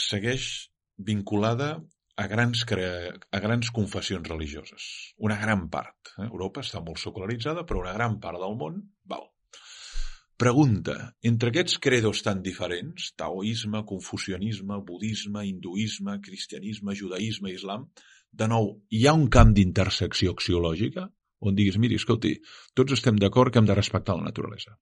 segueix 0.00 0.48
vinculada 0.96 1.74
a 2.16 2.26
grans, 2.30 2.64
cre... 2.68 2.88
a 3.30 3.40
grans 3.42 3.70
confessions 3.74 4.28
religioses. 4.28 4.88
Una 5.18 5.38
gran 5.40 5.68
part. 5.70 6.14
Eh? 6.18 6.28
Europa 6.30 6.64
està 6.64 6.82
molt 6.82 7.02
secularitzada, 7.02 7.66
però 7.68 7.82
una 7.82 7.94
gran 7.96 8.18
part 8.22 8.40
del 8.42 8.58
món, 8.60 8.82
val. 9.10 9.28
Pregunta, 10.40 10.96
entre 11.22 11.52
aquests 11.52 11.78
credos 11.78 12.22
tan 12.26 12.40
diferents, 12.42 13.12
taoisme, 13.18 13.84
confucianisme, 13.86 14.80
budisme, 14.86 15.44
hinduisme, 15.46 16.18
cristianisme, 16.24 16.96
judaïsme, 16.98 17.52
islam, 17.54 17.86
de 18.34 18.48
nou, 18.50 18.72
hi 18.90 19.04
ha 19.06 19.14
un 19.14 19.28
camp 19.30 19.52
d'intersecció 19.54 20.34
axiològica 20.34 21.06
on 21.44 21.56
diguis, 21.56 21.78
miri, 21.80 21.98
escolti, 22.00 22.34
tots 22.76 22.96
estem 22.96 23.18
d'acord 23.20 23.52
que 23.52 23.60
hem 23.60 23.68
de 23.68 23.76
respectar 23.76 24.16
la 24.16 24.26
naturalesa. 24.28 24.76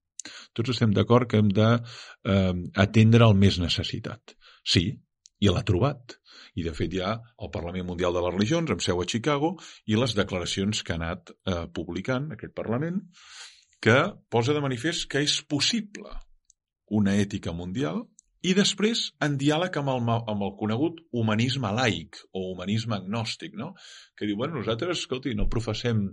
Tots 0.54 0.74
estem 0.74 0.92
d'acord 0.94 1.28
que 1.30 1.40
hem 1.42 1.50
d'atendre 1.50 3.24
eh, 3.24 3.28
el 3.28 3.38
més 3.38 3.58
necessitat. 3.62 4.36
Sí, 4.62 4.86
i 5.42 5.50
l'ha 5.50 5.64
trobat. 5.66 6.18
I, 6.54 6.62
de 6.66 6.74
fet, 6.76 6.92
hi 6.92 7.00
ha 7.02 7.14
el 7.16 7.50
Parlament 7.54 7.88
Mundial 7.88 8.14
de 8.14 8.22
les 8.22 8.34
Religions, 8.34 8.70
amb 8.70 8.84
seu 8.84 9.00
a 9.02 9.06
Chicago, 9.08 9.54
i 9.88 9.98
les 9.98 10.14
declaracions 10.14 10.84
que 10.84 10.94
ha 10.94 11.00
anat 11.00 11.32
eh, 11.32 11.64
publicant 11.74 12.30
aquest 12.36 12.54
Parlament, 12.54 13.00
que 13.82 13.98
posa 14.30 14.54
de 14.54 14.62
manifest 14.62 15.08
que 15.10 15.24
és 15.26 15.40
possible 15.42 16.12
una 16.92 17.16
ètica 17.18 17.54
mundial 17.56 18.04
i 18.42 18.56
després, 18.58 19.04
en 19.22 19.36
diàleg 19.38 19.76
amb 19.78 19.90
el, 19.92 20.00
amb 20.10 20.44
el 20.46 20.54
conegut 20.58 20.96
humanisme 21.14 21.70
laic 21.74 22.18
o 22.34 22.48
humanisme 22.50 22.96
agnòstic, 22.96 23.54
no? 23.58 23.72
que 24.18 24.26
diu, 24.26 24.38
bueno, 24.38 24.56
nosaltres, 24.58 25.04
escolti, 25.04 25.36
no 25.38 25.46
professem 25.50 26.08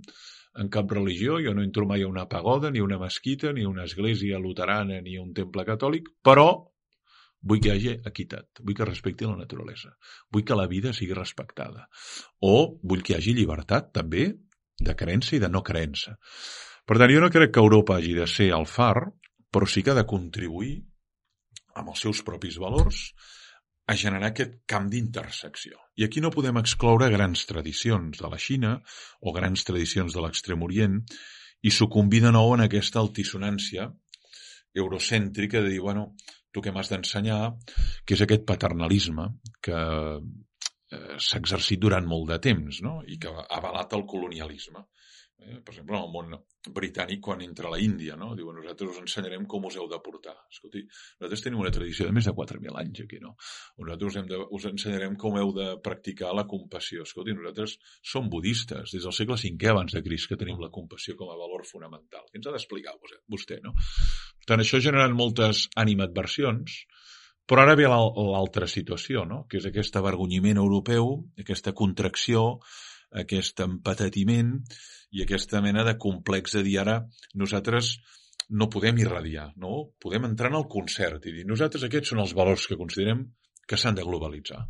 en 0.61 0.69
cap 0.69 0.91
religió, 0.93 1.39
jo 1.41 1.55
no 1.57 1.65
entro 1.65 1.87
mai 1.89 2.05
a 2.05 2.09
una 2.09 2.27
pagoda, 2.29 2.69
ni 2.69 2.83
una 2.85 2.99
mesquita, 3.01 3.53
ni 3.53 3.65
una 3.65 3.87
església 3.89 4.37
luterana, 4.37 5.01
ni 5.01 5.17
un 5.17 5.33
temple 5.33 5.65
catòlic, 5.65 6.13
però 6.25 6.51
vull 7.41 7.61
que 7.63 7.71
hi 7.71 7.75
hagi 7.75 7.97
equitat, 8.11 8.61
vull 8.61 8.77
que 8.77 8.85
respecti 8.85 9.25
la 9.25 9.37
naturalesa, 9.39 9.95
vull 10.29 10.45
que 10.45 10.57
la 10.57 10.67
vida 10.69 10.93
sigui 10.93 11.17
respectada, 11.17 11.87
o 12.45 12.55
vull 12.83 13.01
que 13.01 13.15
hi 13.15 13.17
hagi 13.17 13.37
llibertat, 13.37 13.89
també, 13.95 14.29
de 14.79 14.95
creença 14.95 15.35
i 15.35 15.41
de 15.41 15.49
no 15.49 15.65
creença. 15.65 16.19
Per 16.89 16.97
tant, 16.97 17.11
jo 17.13 17.19
no 17.21 17.29
crec 17.29 17.51
que 17.53 17.61
Europa 17.61 17.99
hagi 17.99 18.15
de 18.17 18.25
ser 18.25 18.49
el 18.55 18.65
far, 18.65 19.11
però 19.53 19.67
sí 19.69 19.83
que 19.85 19.93
ha 19.93 19.99
de 19.99 20.07
contribuir 20.09 20.79
amb 21.77 21.91
els 21.93 22.01
seus 22.01 22.23
propis 22.25 22.57
valors, 22.57 23.11
a 23.89 23.95
generar 23.97 24.29
aquest 24.29 24.59
camp 24.69 24.87
d'intersecció. 24.89 25.77
I 25.97 26.05
aquí 26.05 26.21
no 26.21 26.29
podem 26.33 26.59
excloure 26.61 27.09
grans 27.09 27.45
tradicions 27.49 28.21
de 28.21 28.29
la 28.29 28.37
Xina 28.41 28.75
o 29.21 29.33
grans 29.33 29.65
tradicions 29.65 30.13
de 30.13 30.21
l'extrem 30.21 30.65
orient 30.65 30.99
i 31.65 31.73
sucumbir 31.73 32.21
de 32.25 32.33
nou 32.35 32.53
en 32.53 32.65
aquesta 32.65 33.01
altisonància 33.01 33.87
eurocèntrica 34.77 35.63
de 35.63 35.73
dir, 35.73 35.81
bueno, 35.81 36.11
tu 36.53 36.61
què 36.61 36.73
m'has 36.73 36.91
d'ensenyar, 36.91 37.55
que 38.05 38.17
és 38.17 38.21
aquest 38.25 38.45
paternalisme 38.49 39.25
que 39.65 39.79
eh, 39.79 41.15
s'ha 41.17 41.41
exercit 41.41 41.81
durant 41.81 42.05
molt 42.05 42.29
de 42.29 42.39
temps 42.45 42.81
no? 42.85 42.99
i 43.05 43.17
que 43.21 43.33
ha 43.33 43.47
avalat 43.57 43.97
el 43.97 44.05
colonialisme. 44.09 44.85
Eh? 45.39 45.59
Per 45.63 45.73
exemple, 45.73 45.95
en 45.97 46.03
el 46.03 46.11
món 46.11 46.35
britànic 46.75 47.21
quan 47.23 47.41
entra 47.41 47.71
la 47.71 47.79
Índia, 47.79 48.17
no? 48.19 48.33
Diuen, 48.35 48.57
nosaltres 48.59 48.91
us 48.91 49.01
ensenyarem 49.01 49.45
com 49.49 49.67
us 49.69 49.77
heu 49.79 49.87
de 49.91 49.99
portar. 50.03 50.35
Escolti, 50.51 50.83
nosaltres 51.19 51.43
tenim 51.45 51.61
una 51.63 51.71
tradició 51.73 52.07
de 52.09 52.15
més 52.15 52.27
de 52.27 52.33
4.000 52.35 52.79
anys 52.81 53.03
aquí, 53.05 53.21
no? 53.23 53.35
Nosaltres 53.79 54.11
us, 54.11 54.19
hem 54.19 54.27
de, 54.31 54.41
us 54.57 54.67
ensenyarem 54.69 55.15
com 55.21 55.39
heu 55.39 55.53
de 55.55 55.69
practicar 55.85 56.33
la 56.35 56.45
compassió. 56.49 57.07
Escolti, 57.07 57.35
nosaltres 57.37 57.77
som 58.13 58.29
budistes, 58.31 58.95
des 58.95 59.07
del 59.07 59.15
segle 59.15 59.39
V 59.39 59.71
abans 59.71 59.95
de 59.95 60.03
Crist 60.05 60.31
que 60.31 60.39
tenim 60.39 60.59
la 60.59 60.71
compassió 60.73 61.15
com 61.19 61.31
a 61.31 61.39
valor 61.39 61.65
fonamental. 61.67 62.27
Què 62.29 62.41
ens 62.41 62.49
ha 62.49 62.55
d'explicar 62.55 62.97
vostè, 62.99 63.61
no? 63.63 63.75
Per 64.39 64.51
tant, 64.51 64.63
això 64.63 64.81
generant 64.83 65.15
moltes 65.15 65.67
animadversions, 65.79 66.83
però 67.49 67.63
ara 67.63 67.73
ve 67.73 67.87
l'altra 67.89 68.67
situació, 68.69 69.23
no? 69.25 69.45
que 69.49 69.57
és 69.57 69.65
aquest 69.65 69.95
avergonyiment 69.97 70.59
europeu, 70.61 71.15
aquesta 71.41 71.73
contracció, 71.73 72.59
aquest 73.23 73.61
empatitiment 73.65 74.55
i 75.11 75.23
aquesta 75.23 75.61
mena 75.65 75.83
de 75.87 75.95
complex 75.97 76.55
de 76.57 76.63
dir 76.65 76.79
ara 76.83 76.99
nosaltres 77.35 77.95
no 78.49 78.69
podem 78.69 78.97
irradiar, 79.01 79.51
no? 79.61 79.91
Podem 80.01 80.25
entrar 80.25 80.49
en 80.49 80.57
el 80.59 80.67
concert 80.69 81.25
i 81.29 81.33
dir, 81.33 81.45
nosaltres 81.45 81.85
aquests 81.85 82.13
són 82.13 82.23
els 82.23 82.33
valors 82.37 82.65
que 82.69 82.77
considerem 82.77 83.27
que 83.69 83.77
s'han 83.77 83.97
de 83.97 84.05
globalitzar. 84.05 84.63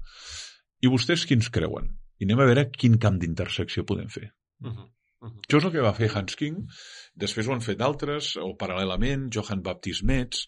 I 0.84 0.91
vostès 0.91 1.25
quins 1.28 1.47
creuen? 1.52 1.88
I 2.19 2.28
anem 2.28 2.43
a 2.43 2.47
veure 2.49 2.67
quin 2.75 2.97
camp 2.99 3.19
d'intersecció 3.19 3.86
podem 3.88 4.10
fer. 4.12 4.34
Uh 4.60 4.71
-huh. 4.71 4.88
Uh 5.21 5.28
-huh. 5.30 5.39
Això 5.47 5.58
és 5.58 5.65
el 5.65 5.71
que 5.71 5.82
va 5.82 5.93
fer 5.93 6.10
Hans 6.15 6.36
King, 6.36 6.67
després 7.15 7.47
ho 7.47 7.54
han 7.54 7.62
fet 7.62 7.78
d'altres, 7.78 8.36
o 8.38 8.56
paral·lelament, 8.56 9.30
Johann 9.34 9.62
Baptist 9.62 10.04
Metz, 10.04 10.45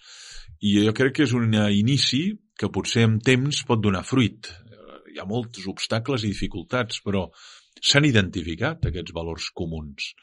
i 0.60 0.86
jo 0.86 0.94
crec 0.94 1.16
que 1.16 1.24
és 1.24 1.34
un 1.34 1.54
inici 1.54 2.40
que 2.58 2.70
potser 2.70 3.04
amb 3.04 3.22
temps 3.24 3.64
pot 3.64 3.82
donar 3.82 4.04
fruit. 4.04 4.48
Hi 5.14 5.20
ha 5.20 5.26
molts 5.26 5.68
obstacles 5.68 6.24
i 6.24 6.28
dificultats, 6.28 7.02
però 7.04 7.30
s'han 7.82 8.08
identificat 8.08 8.88
aquests 8.88 9.14
valors 9.18 9.50
comuns. 9.58 10.14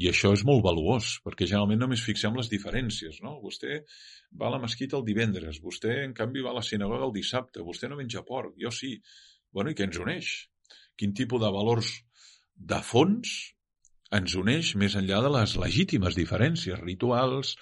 I 0.00 0.08
això 0.08 0.30
és 0.32 0.44
molt 0.48 0.62
valuós, 0.64 1.18
perquè 1.24 1.44
generalment 1.48 1.82
només 1.82 2.04
fixem 2.04 2.36
les 2.38 2.48
diferències, 2.48 3.18
no? 3.24 3.34
Vostè 3.42 3.82
va 4.40 4.48
a 4.48 4.54
la 4.54 4.60
mesquita 4.62 4.96
el 4.96 5.04
divendres, 5.04 5.60
vostè, 5.60 5.98
en 6.06 6.14
canvi, 6.16 6.44
va 6.44 6.54
a 6.54 6.60
la 6.60 6.64
sinagoga 6.64 7.04
el 7.08 7.12
dissabte, 7.16 7.60
vostè 7.66 7.90
no 7.90 7.98
menja 7.98 8.24
porc, 8.24 8.54
jo 8.62 8.72
sí. 8.72 8.94
Bueno, 9.52 9.72
i 9.72 9.76
què 9.76 9.84
ens 9.88 10.00
uneix? 10.00 10.30
Quin 10.96 11.12
tipus 11.18 11.42
de 11.42 11.50
valors 11.52 11.92
de 12.56 12.80
fons 12.86 13.34
ens 14.16 14.36
uneix 14.36 14.74
més 14.80 14.94
enllà 15.00 15.20
de 15.24 15.32
les 15.34 15.54
legítimes 15.60 16.16
diferències 16.16 16.80
rituals, 16.80 17.54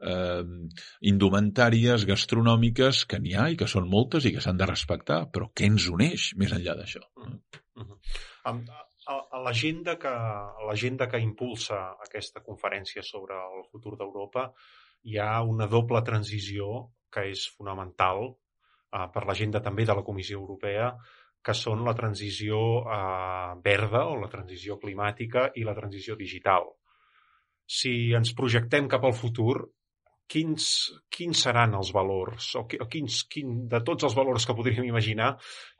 eh, 0.00 0.44
indumentàries, 1.12 2.06
gastronòmiques, 2.08 3.04
que 3.08 3.20
n'hi 3.20 3.34
ha 3.36 3.48
i 3.52 3.58
que 3.60 3.68
són 3.68 3.88
moltes 3.92 4.28
i 4.28 4.34
que 4.34 4.44
s'han 4.44 4.60
de 4.60 4.68
respectar, 4.70 5.22
però 5.32 5.50
què 5.54 5.68
ens 5.72 5.88
uneix 5.92 6.32
més 6.40 6.52
enllà 6.56 6.76
d'això? 6.80 7.04
Amb, 8.48 8.70
a, 8.72 8.84
a 8.84 8.87
l'agenda 9.44 9.96
que, 10.00 10.10
a 10.10 10.66
l'agenda 10.68 11.08
que 11.08 11.20
impulsa 11.22 11.78
aquesta 12.04 12.42
conferència 12.44 13.02
sobre 13.02 13.38
el 13.38 13.64
futur 13.70 13.96
d'Europa 13.96 14.48
hi 15.08 15.18
ha 15.18 15.40
una 15.42 15.68
doble 15.70 16.02
transició 16.04 16.88
que 17.12 17.24
és 17.30 17.46
fonamental 17.56 18.26
eh, 18.28 19.06
per 19.14 19.24
l'agenda 19.24 19.62
també 19.64 19.86
de 19.88 19.96
la 19.96 20.04
Comissió 20.04 20.40
Europea 20.40 20.92
que 21.44 21.54
són 21.54 21.84
la 21.86 21.94
transició 21.96 22.60
eh, 22.82 23.56
verda 23.64 24.04
o 24.10 24.18
la 24.20 24.28
transició 24.28 24.76
climàtica 24.82 25.48
i 25.56 25.64
la 25.64 25.76
transició 25.76 26.16
digital. 26.18 26.68
Si 27.68 28.12
ens 28.16 28.34
projectem 28.36 28.88
cap 28.88 29.04
al 29.04 29.16
futur, 29.16 29.54
quins, 30.28 30.64
quins 31.08 31.42
seran 31.46 31.74
els 31.78 31.90
valors, 31.96 32.50
o, 32.60 32.64
o 32.64 32.86
quins, 32.92 33.22
quin, 33.32 33.62
de 33.70 33.80
tots 33.84 34.08
els 34.08 34.16
valors 34.16 34.44
que 34.48 34.56
podríem 34.56 34.88
imaginar, 34.88 35.34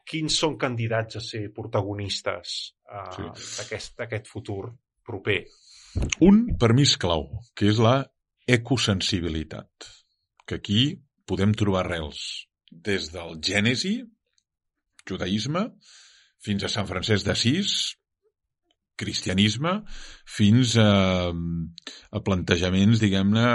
quins 0.08 0.38
són 0.42 0.56
candidats 0.60 1.18
a 1.18 1.22
ser 1.24 1.48
protagonistes 1.54 2.54
eh, 2.88 3.28
sí. 3.36 3.80
d'aquest 4.00 4.30
futur 4.30 4.62
proper? 5.06 5.42
Un, 6.24 6.44
per 6.60 6.72
mi, 6.76 6.84
és 6.88 6.96
clau, 7.00 7.28
que 7.56 7.68
és 7.72 7.80
la 7.82 8.00
ecosensibilitat, 8.48 9.88
que 10.48 10.58
aquí 10.60 10.82
podem 11.28 11.52
trobar 11.56 11.84
arrels 11.84 12.22
des 12.72 13.10
del 13.12 13.38
Gènesi, 13.44 13.98
judaïsme, 15.08 15.64
fins 16.44 16.64
a 16.64 16.70
Sant 16.72 16.88
Francesc 16.88 17.26
d'Assís, 17.26 17.74
cristianisme, 18.98 19.74
fins 20.26 20.74
a, 20.82 20.90
a 21.30 22.22
plantejaments, 22.26 22.98
diguem-ne, 23.00 23.46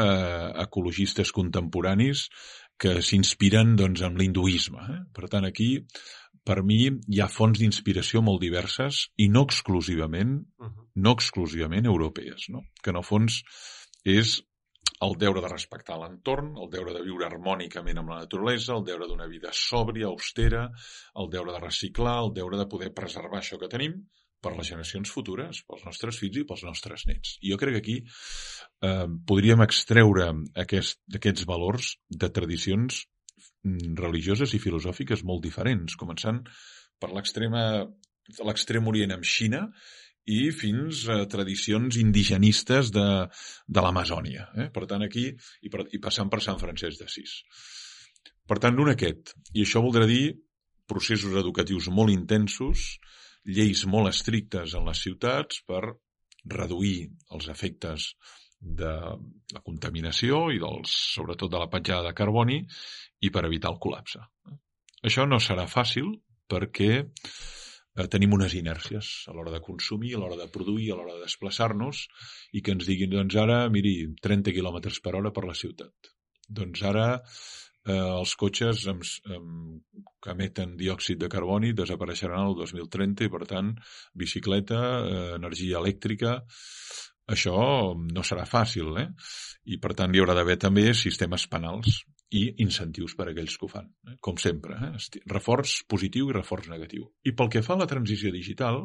ecologistes 0.64 1.34
contemporanis 1.36 2.30
que 2.80 3.00
s'inspiren 3.02 3.76
doncs, 3.80 4.04
en 4.06 4.18
l'hinduisme. 4.20 4.86
Eh? 4.94 5.02
Per 5.16 5.30
tant, 5.32 5.46
aquí, 5.48 5.70
per 6.44 6.62
mi, 6.68 6.80
hi 6.90 7.22
ha 7.24 7.30
fonts 7.32 7.60
d'inspiració 7.62 8.22
molt 8.22 8.42
diverses 8.44 9.06
i 9.24 9.30
no 9.32 9.46
exclusivament, 9.48 10.40
uh 10.60 10.68
-huh. 10.68 10.88
no 10.96 11.12
exclusivament 11.12 11.86
europees, 11.86 12.50
no? 12.50 12.66
que 12.82 12.90
en 12.92 12.98
el 12.98 13.04
fons 13.04 13.44
és 14.04 14.42
el 15.02 15.16
deure 15.20 15.42
de 15.42 15.48
respectar 15.48 15.98
l'entorn, 16.00 16.56
el 16.58 16.70
deure 16.70 16.94
de 16.94 17.04
viure 17.04 17.26
harmònicament 17.26 17.98
amb 17.98 18.10
la 18.10 18.20
naturalesa, 18.20 18.76
el 18.76 18.84
deure 18.84 19.08
d'una 19.08 19.28
vida 19.28 19.50
sòbria, 19.52 20.08
austera, 20.08 20.70
el 21.16 21.30
deure 21.30 21.52
de 21.52 21.60
reciclar, 21.60 22.20
el 22.24 22.34
deure 22.34 22.58
de 22.58 22.68
poder 22.68 22.94
preservar 22.94 23.40
això 23.40 23.60
que 23.60 23.68
tenim 23.68 24.04
per 24.44 24.54
les 24.58 24.70
generacions 24.70 25.12
futures, 25.16 25.64
pels 25.70 25.88
nostres 25.88 26.20
fills 26.20 26.42
i 26.42 26.46
pels 26.50 26.66
nostres 26.68 27.08
nets. 27.10 27.38
I 27.42 27.54
jo 27.54 27.60
crec 27.62 27.78
que 27.78 27.82
aquí 27.84 27.98
eh, 28.04 29.08
podríem 29.28 29.64
extreure 29.66 30.30
aquest, 30.66 31.02
aquests 31.16 31.48
valors 31.50 31.96
de 32.10 32.30
tradicions 32.36 33.04
mm, 33.64 33.96
religioses 34.00 34.54
i 34.54 34.62
filosòfiques 34.62 35.26
molt 35.28 35.46
diferents, 35.48 35.96
començant 36.00 36.44
per 37.00 37.12
l'extrema 37.16 37.64
l'extrem 38.48 38.88
orient 38.88 39.12
amb 39.12 39.28
Xina 39.28 39.66
i 40.32 40.52
fins 40.56 41.04
a 41.12 41.18
tradicions 41.28 41.98
indigenistes 42.00 42.92
de, 42.96 43.08
de 43.68 43.84
l'Amazònia. 43.84 44.48
Eh? 44.56 44.70
Per 44.72 44.86
tant, 44.88 45.04
aquí, 45.04 45.26
i, 45.62 45.72
per, 45.72 45.84
i 45.92 46.00
passant 46.04 46.32
per 46.32 46.40
Sant 46.44 46.62
Francesc 46.62 47.02
d'Assís. 47.02 47.42
Per 48.48 48.60
tant, 48.64 48.80
un 48.80 48.94
aquest. 48.94 49.36
I 49.54 49.66
això 49.66 49.84
voldrà 49.84 50.08
dir 50.08 50.38
processos 50.88 51.36
educatius 51.40 51.90
molt 51.92 52.14
intensos, 52.14 52.94
lleis 53.46 53.84
molt 53.90 54.12
estrictes 54.12 54.76
en 54.78 54.88
les 54.88 55.04
ciutats 55.04 55.62
per 55.68 55.84
reduir 56.50 57.10
els 57.36 57.48
efectes 57.52 58.14
de 58.64 58.92
la 59.54 59.62
contaminació 59.64 60.46
i 60.56 60.60
dels, 60.62 60.92
sobretot 61.16 61.52
de 61.52 61.60
la 61.60 61.70
petjada 61.72 62.10
de 62.10 62.16
carboni 62.16 62.62
i 63.22 63.32
per 63.32 63.44
evitar 63.48 63.74
el 63.74 63.80
col·lapse. 63.84 64.24
Això 65.04 65.26
no 65.28 65.40
serà 65.44 65.66
fàcil 65.68 66.14
perquè 66.48 66.92
eh, 67.04 68.08
tenim 68.12 68.36
unes 68.38 68.56
inèrcies 68.56 69.12
a 69.28 69.36
l'hora 69.36 69.52
de 69.52 69.62
consumir, 69.64 70.14
a 70.16 70.22
l'hora 70.22 70.40
de 70.40 70.48
produir, 70.52 70.92
a 70.92 71.00
l'hora 71.00 71.18
de 71.18 71.28
desplaçar-nos, 71.28 72.06
i 72.56 72.64
que 72.64 72.76
ens 72.76 72.88
diguin, 72.88 73.12
doncs 73.18 73.36
ara, 73.40 73.66
miri, 73.74 73.98
30 74.24 74.56
km 74.56 74.80
per 75.04 75.16
hora 75.20 75.34
per 75.36 75.46
la 75.50 75.58
ciutat. 75.60 76.14
Doncs 76.48 76.84
ara 76.88 77.08
eh, 77.86 77.98
els 77.98 78.36
cotxes 78.40 78.88
amb, 78.92 79.04
amb, 79.38 79.84
que 80.24 80.32
emeten 80.36 80.78
diòxid 80.80 81.20
de 81.24 81.30
carboni 81.32 81.74
desapareixeran 81.78 82.48
el 82.48 82.58
2030 82.62 83.28
i, 83.28 83.34
per 83.34 83.44
tant, 83.50 83.74
bicicleta, 84.14 84.80
eh, 85.04 85.28
energia 85.40 85.82
elèctrica, 85.84 86.40
això 87.34 87.58
no 87.96 88.24
serà 88.28 88.44
fàcil, 88.48 88.98
eh? 89.00 89.08
I, 89.72 89.80
per 89.80 89.94
tant, 89.96 90.12
hi 90.12 90.20
haurà 90.20 90.36
d'haver 90.36 90.58
també 90.60 90.90
sistemes 90.98 91.48
penals 91.52 92.02
i 92.34 92.44
incentius 92.66 93.14
per 93.16 93.28
a 93.28 93.32
aquells 93.32 93.56
que 93.60 93.68
ho 93.68 93.72
fan, 93.72 93.88
eh? 94.10 94.18
com 94.26 94.40
sempre. 94.42 94.76
Eh? 94.90 95.22
Reforç 95.30 95.84
positiu 95.90 96.32
i 96.32 96.36
reforç 96.36 96.68
negatiu. 96.72 97.08
I 97.24 97.36
pel 97.38 97.52
que 97.54 97.64
fa 97.66 97.78
a 97.78 97.84
la 97.84 97.90
transició 97.90 98.34
digital, 98.34 98.82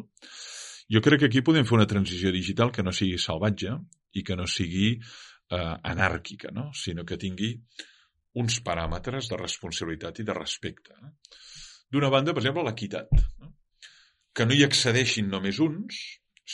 jo 0.89 1.03
crec 1.05 1.25
que 1.25 1.31
aquí 1.33 1.43
podem 1.45 1.67
fer 1.69 1.79
una 1.79 1.89
transició 1.89 2.33
digital 2.35 2.71
que 2.75 2.85
no 2.85 2.95
sigui 2.95 3.19
salvatge 3.21 3.75
i 4.15 4.25
que 4.25 4.37
no 4.37 4.47
sigui 4.47 4.91
eh, 4.99 5.75
anàrquica, 5.93 6.53
no? 6.55 6.69
sinó 6.77 7.07
que 7.09 7.19
tingui 7.21 7.55
uns 8.43 8.61
paràmetres 8.65 9.31
de 9.31 9.39
responsabilitat 9.41 10.21
i 10.23 10.27
de 10.29 10.37
respecte. 10.37 10.95
D'una 11.91 12.11
banda, 12.13 12.35
per 12.35 12.43
exemple, 12.45 12.65
l'equitat. 12.67 13.11
Que 14.37 14.47
no 14.47 14.55
hi 14.55 14.65
accedeixin 14.67 15.31
només 15.33 15.59
uns, 15.65 15.99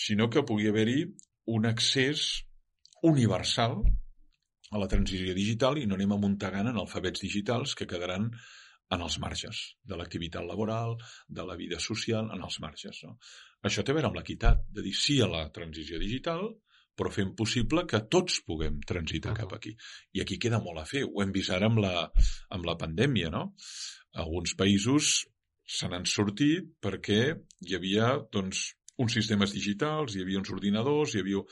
sinó 0.05 0.31
que 0.31 0.45
pugui 0.47 0.71
haver-hi 0.71 1.05
un 1.55 1.69
accés 1.69 2.25
universal 3.05 3.83
a 4.75 4.81
la 4.81 4.89
transició 4.91 5.35
digital 5.37 5.79
i 5.79 5.87
no 5.87 5.99
anem 5.99 6.15
amuntegant 6.17 6.71
en 6.71 6.79
alfabets 6.81 7.23
digitals 7.23 7.75
que 7.79 7.89
quedaran 7.91 8.31
en 8.95 9.03
els 9.05 9.19
marges 9.23 9.61
de 9.85 9.99
l'activitat 9.99 10.45
laboral, 10.47 10.97
de 11.29 11.45
la 11.47 11.57
vida 11.61 11.81
social, 11.81 12.31
en 12.35 12.43
els 12.49 12.59
marges. 12.65 13.03
No? 13.05 13.17
Això 13.65 13.85
té 13.85 13.93
a 13.93 13.99
veure 13.99 14.11
amb 14.11 14.19
l'equitat, 14.19 14.65
de 14.77 14.85
dir 14.85 14.95
sí 14.99 15.21
a 15.25 15.29
la 15.31 15.47
transició 15.55 16.01
digital, 16.01 16.49
però 16.95 17.11
fem 17.11 17.35
possible 17.37 17.85
que 17.91 18.01
tots 18.11 18.41
puguem 18.47 18.81
transitar 18.87 19.33
uh 19.33 19.37
-huh. 19.37 19.41
cap 19.41 19.53
aquí. 19.55 19.77
I 20.13 20.21
aquí 20.21 20.39
queda 20.39 20.61
molt 20.61 20.79
a 20.79 20.85
fer. 20.85 21.05
Ho 21.05 21.23
hem 21.23 21.33
vist 21.33 21.51
ara 21.51 21.67
amb 21.67 21.79
la, 21.79 22.11
amb 22.51 22.65
la 22.65 22.77
pandèmia, 22.77 23.31
no? 23.31 23.55
Alguns 24.13 24.55
països 24.55 25.27
se 25.67 25.89
n'han 25.89 26.05
sortit 26.05 26.65
perquè 26.81 27.35
hi 27.61 27.75
havia, 27.75 28.19
doncs, 28.31 28.77
uns 28.97 29.13
sistemes 29.13 29.53
digitals, 29.53 30.15
hi 30.15 30.23
havia 30.23 30.39
uns 30.39 30.51
ordinadors, 30.51 31.15
hi 31.15 31.21
havia 31.21 31.43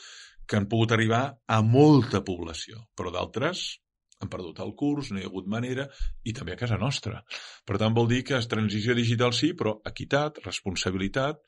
que 0.46 0.56
han 0.56 0.68
pogut 0.68 0.92
arribar 0.92 1.38
a 1.46 1.62
molta 1.62 2.22
població, 2.24 2.88
però 2.94 3.10
d'altres 3.10 3.81
han 4.22 4.30
perdut 4.32 4.62
el 4.64 4.72
curs, 4.78 5.10
no 5.10 5.20
hi 5.20 5.26
ha 5.26 5.30
hagut 5.30 5.48
manera, 5.50 5.88
i 6.24 6.34
també 6.36 6.54
a 6.54 6.60
casa 6.60 6.78
nostra. 6.80 7.22
Per 7.66 7.78
tant, 7.80 7.94
vol 7.96 8.08
dir 8.10 8.22
que 8.28 8.38
és 8.38 8.50
transició 8.50 8.96
digital 8.98 9.34
sí, 9.36 9.52
però 9.58 9.78
equitat, 9.88 10.40
responsabilitat, 10.46 11.42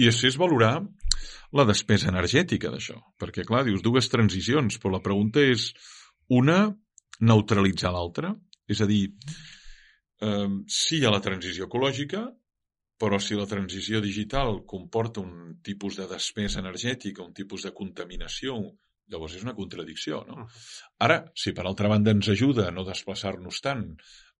i 0.00 0.08
després 0.08 0.38
valorar 0.40 0.76
la 1.52 1.66
despesa 1.68 2.08
energètica 2.12 2.70
d'això. 2.72 2.96
Perquè, 3.20 3.44
clar, 3.48 3.64
dius 3.68 3.84
dues 3.84 4.08
transicions, 4.12 4.78
però 4.80 4.96
la 4.96 5.04
pregunta 5.04 5.42
és 5.44 5.70
una, 6.32 6.64
neutralitzar 7.20 7.92
l'altra, 7.92 8.32
és 8.68 8.80
a 8.80 8.88
dir, 8.88 9.04
eh, 10.22 10.48
sí 10.66 11.02
a 11.04 11.12
la 11.12 11.20
transició 11.20 11.68
ecològica, 11.68 12.24
però 13.02 13.18
si 13.18 13.34
la 13.34 13.48
transició 13.50 14.00
digital 14.00 14.62
comporta 14.64 15.20
un 15.20 15.58
tipus 15.62 15.98
de 15.98 16.06
despesa 16.06 16.60
energètica, 16.62 17.24
un 17.24 17.34
tipus 17.34 17.66
de 17.66 17.72
contaminació, 17.74 18.54
llavors 19.10 19.34
és 19.38 19.46
una 19.46 19.56
contradicció, 19.56 20.22
no? 20.28 20.46
Ara, 21.04 21.18
si 21.34 21.52
per 21.56 21.66
altra 21.66 21.90
banda 21.90 22.14
ens 22.14 22.28
ajuda 22.32 22.68
a 22.68 22.74
no 22.74 22.84
desplaçar-nos 22.86 23.60
tant, 23.64 23.88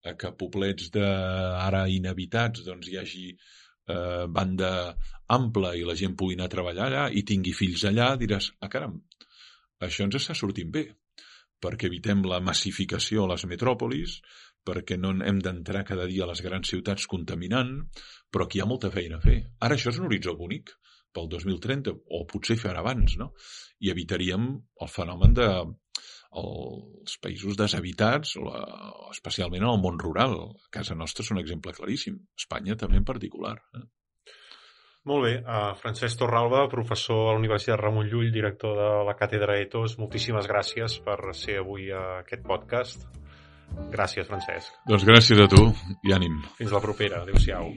a 0.03 0.15
que 0.19 0.33
poblets 0.39 0.89
de 0.91 1.03
ara 1.03 1.85
inhabitats 1.91 2.63
doncs 2.65 2.89
hi 2.91 2.97
hagi 2.99 3.27
eh, 3.31 4.25
banda 4.27 4.71
ampla 5.37 5.73
i 5.79 5.85
la 5.87 5.95
gent 5.99 6.17
pugui 6.19 6.35
anar 6.37 6.49
a 6.49 6.55
treballar 6.55 6.89
allà 6.89 7.05
i 7.11 7.23
tingui 7.27 7.53
fills 7.55 7.85
allà, 7.89 8.13
diràs, 8.19 8.51
ah 8.59 8.71
caram, 8.71 8.97
això 9.87 10.07
ens 10.07 10.19
està 10.19 10.35
sortint 10.37 10.71
bé. 10.71 10.89
perquè 11.63 11.87
evitem 11.87 12.25
la 12.27 12.41
massificació 12.43 13.23
a 13.23 13.27
les 13.31 13.45
metròpolis, 13.47 14.17
perquè 14.67 14.97
no 14.99 15.13
hem 15.23 15.37
d'entrar 15.39 15.85
cada 15.87 16.03
dia 16.09 16.25
a 16.25 16.27
les 16.27 16.41
grans 16.43 16.67
ciutats 16.67 17.05
contaminant, 17.07 17.69
però 18.27 18.43
aquí 18.43 18.59
hi 18.59 18.63
ha 18.63 18.67
molta 18.67 18.91
feina 18.91 19.15
a 19.15 19.23
fer. 19.23 19.37
Ara 19.63 19.77
això 19.77 19.93
és 19.93 19.99
un 20.01 20.09
horitzó 20.09 20.33
bonic 20.35 20.73
pel 21.13 21.29
2030, 21.31 21.93
o 21.93 22.23
potser 22.29 22.57
fer 22.59 22.75
abans, 22.79 23.17
no? 23.21 23.31
I 23.83 23.91
evitaríem 23.93 24.49
el 24.53 24.91
fenomen 24.91 25.33
de 25.37 25.49
els 26.33 27.17
països 27.21 27.57
deshabitats, 27.57 28.37
la, 28.41 28.61
especialment 29.13 29.63
en 29.63 29.69
el 29.69 29.81
món 29.81 29.99
rural. 30.01 30.37
A 30.65 30.71
casa 30.73 30.97
nostra 30.97 31.25
és 31.25 31.33
un 31.35 31.41
exemple 31.41 31.75
claríssim. 31.77 32.17
Espanya 32.39 32.77
també 32.79 32.97
en 33.01 33.05
particular. 33.05 33.57
Eh? 33.77 33.83
Molt 35.09 35.25
bé. 35.27 35.33
Uh, 35.41 35.73
Francesc 35.81 36.21
Torralba, 36.21 36.63
professor 36.71 37.27
a 37.27 37.33
la 37.33 37.41
Universitat 37.41 37.79
Ramon 37.79 38.07
Llull, 38.07 38.31
director 38.31 38.77
de 38.79 38.89
la 39.09 39.17
Càtedra 39.19 39.59
ETOS, 39.59 39.97
moltíssimes 39.99 40.47
gràcies 40.49 40.95
per 41.03 41.19
ser 41.35 41.59
avui 41.61 41.91
a 41.91 42.21
aquest 42.21 42.47
podcast. 42.47 43.05
Gràcies, 43.93 44.27
Francesc. 44.29 44.79
Doncs 44.87 45.05
gràcies 45.07 45.43
a 45.43 45.49
tu 45.51 45.67
i 46.07 46.15
ànim. 46.15 46.39
Fins 46.59 46.73
la 46.73 46.81
propera. 46.83 47.23
Adéu-siau. 47.25 47.71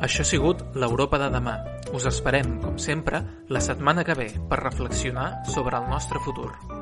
Això 0.00 0.24
ha 0.24 0.28
sigut 0.28 0.62
l'Europa 0.80 1.20
de 1.20 1.28
demà. 1.34 1.58
Us 1.92 2.08
esperem, 2.08 2.56
com 2.64 2.78
sempre, 2.80 3.20
la 3.52 3.60
setmana 3.60 4.04
que 4.08 4.16
ve 4.16 4.30
per 4.48 4.62
reflexionar 4.64 5.32
sobre 5.56 5.76
el 5.76 5.90
nostre 5.92 6.22
futur. 6.24 6.79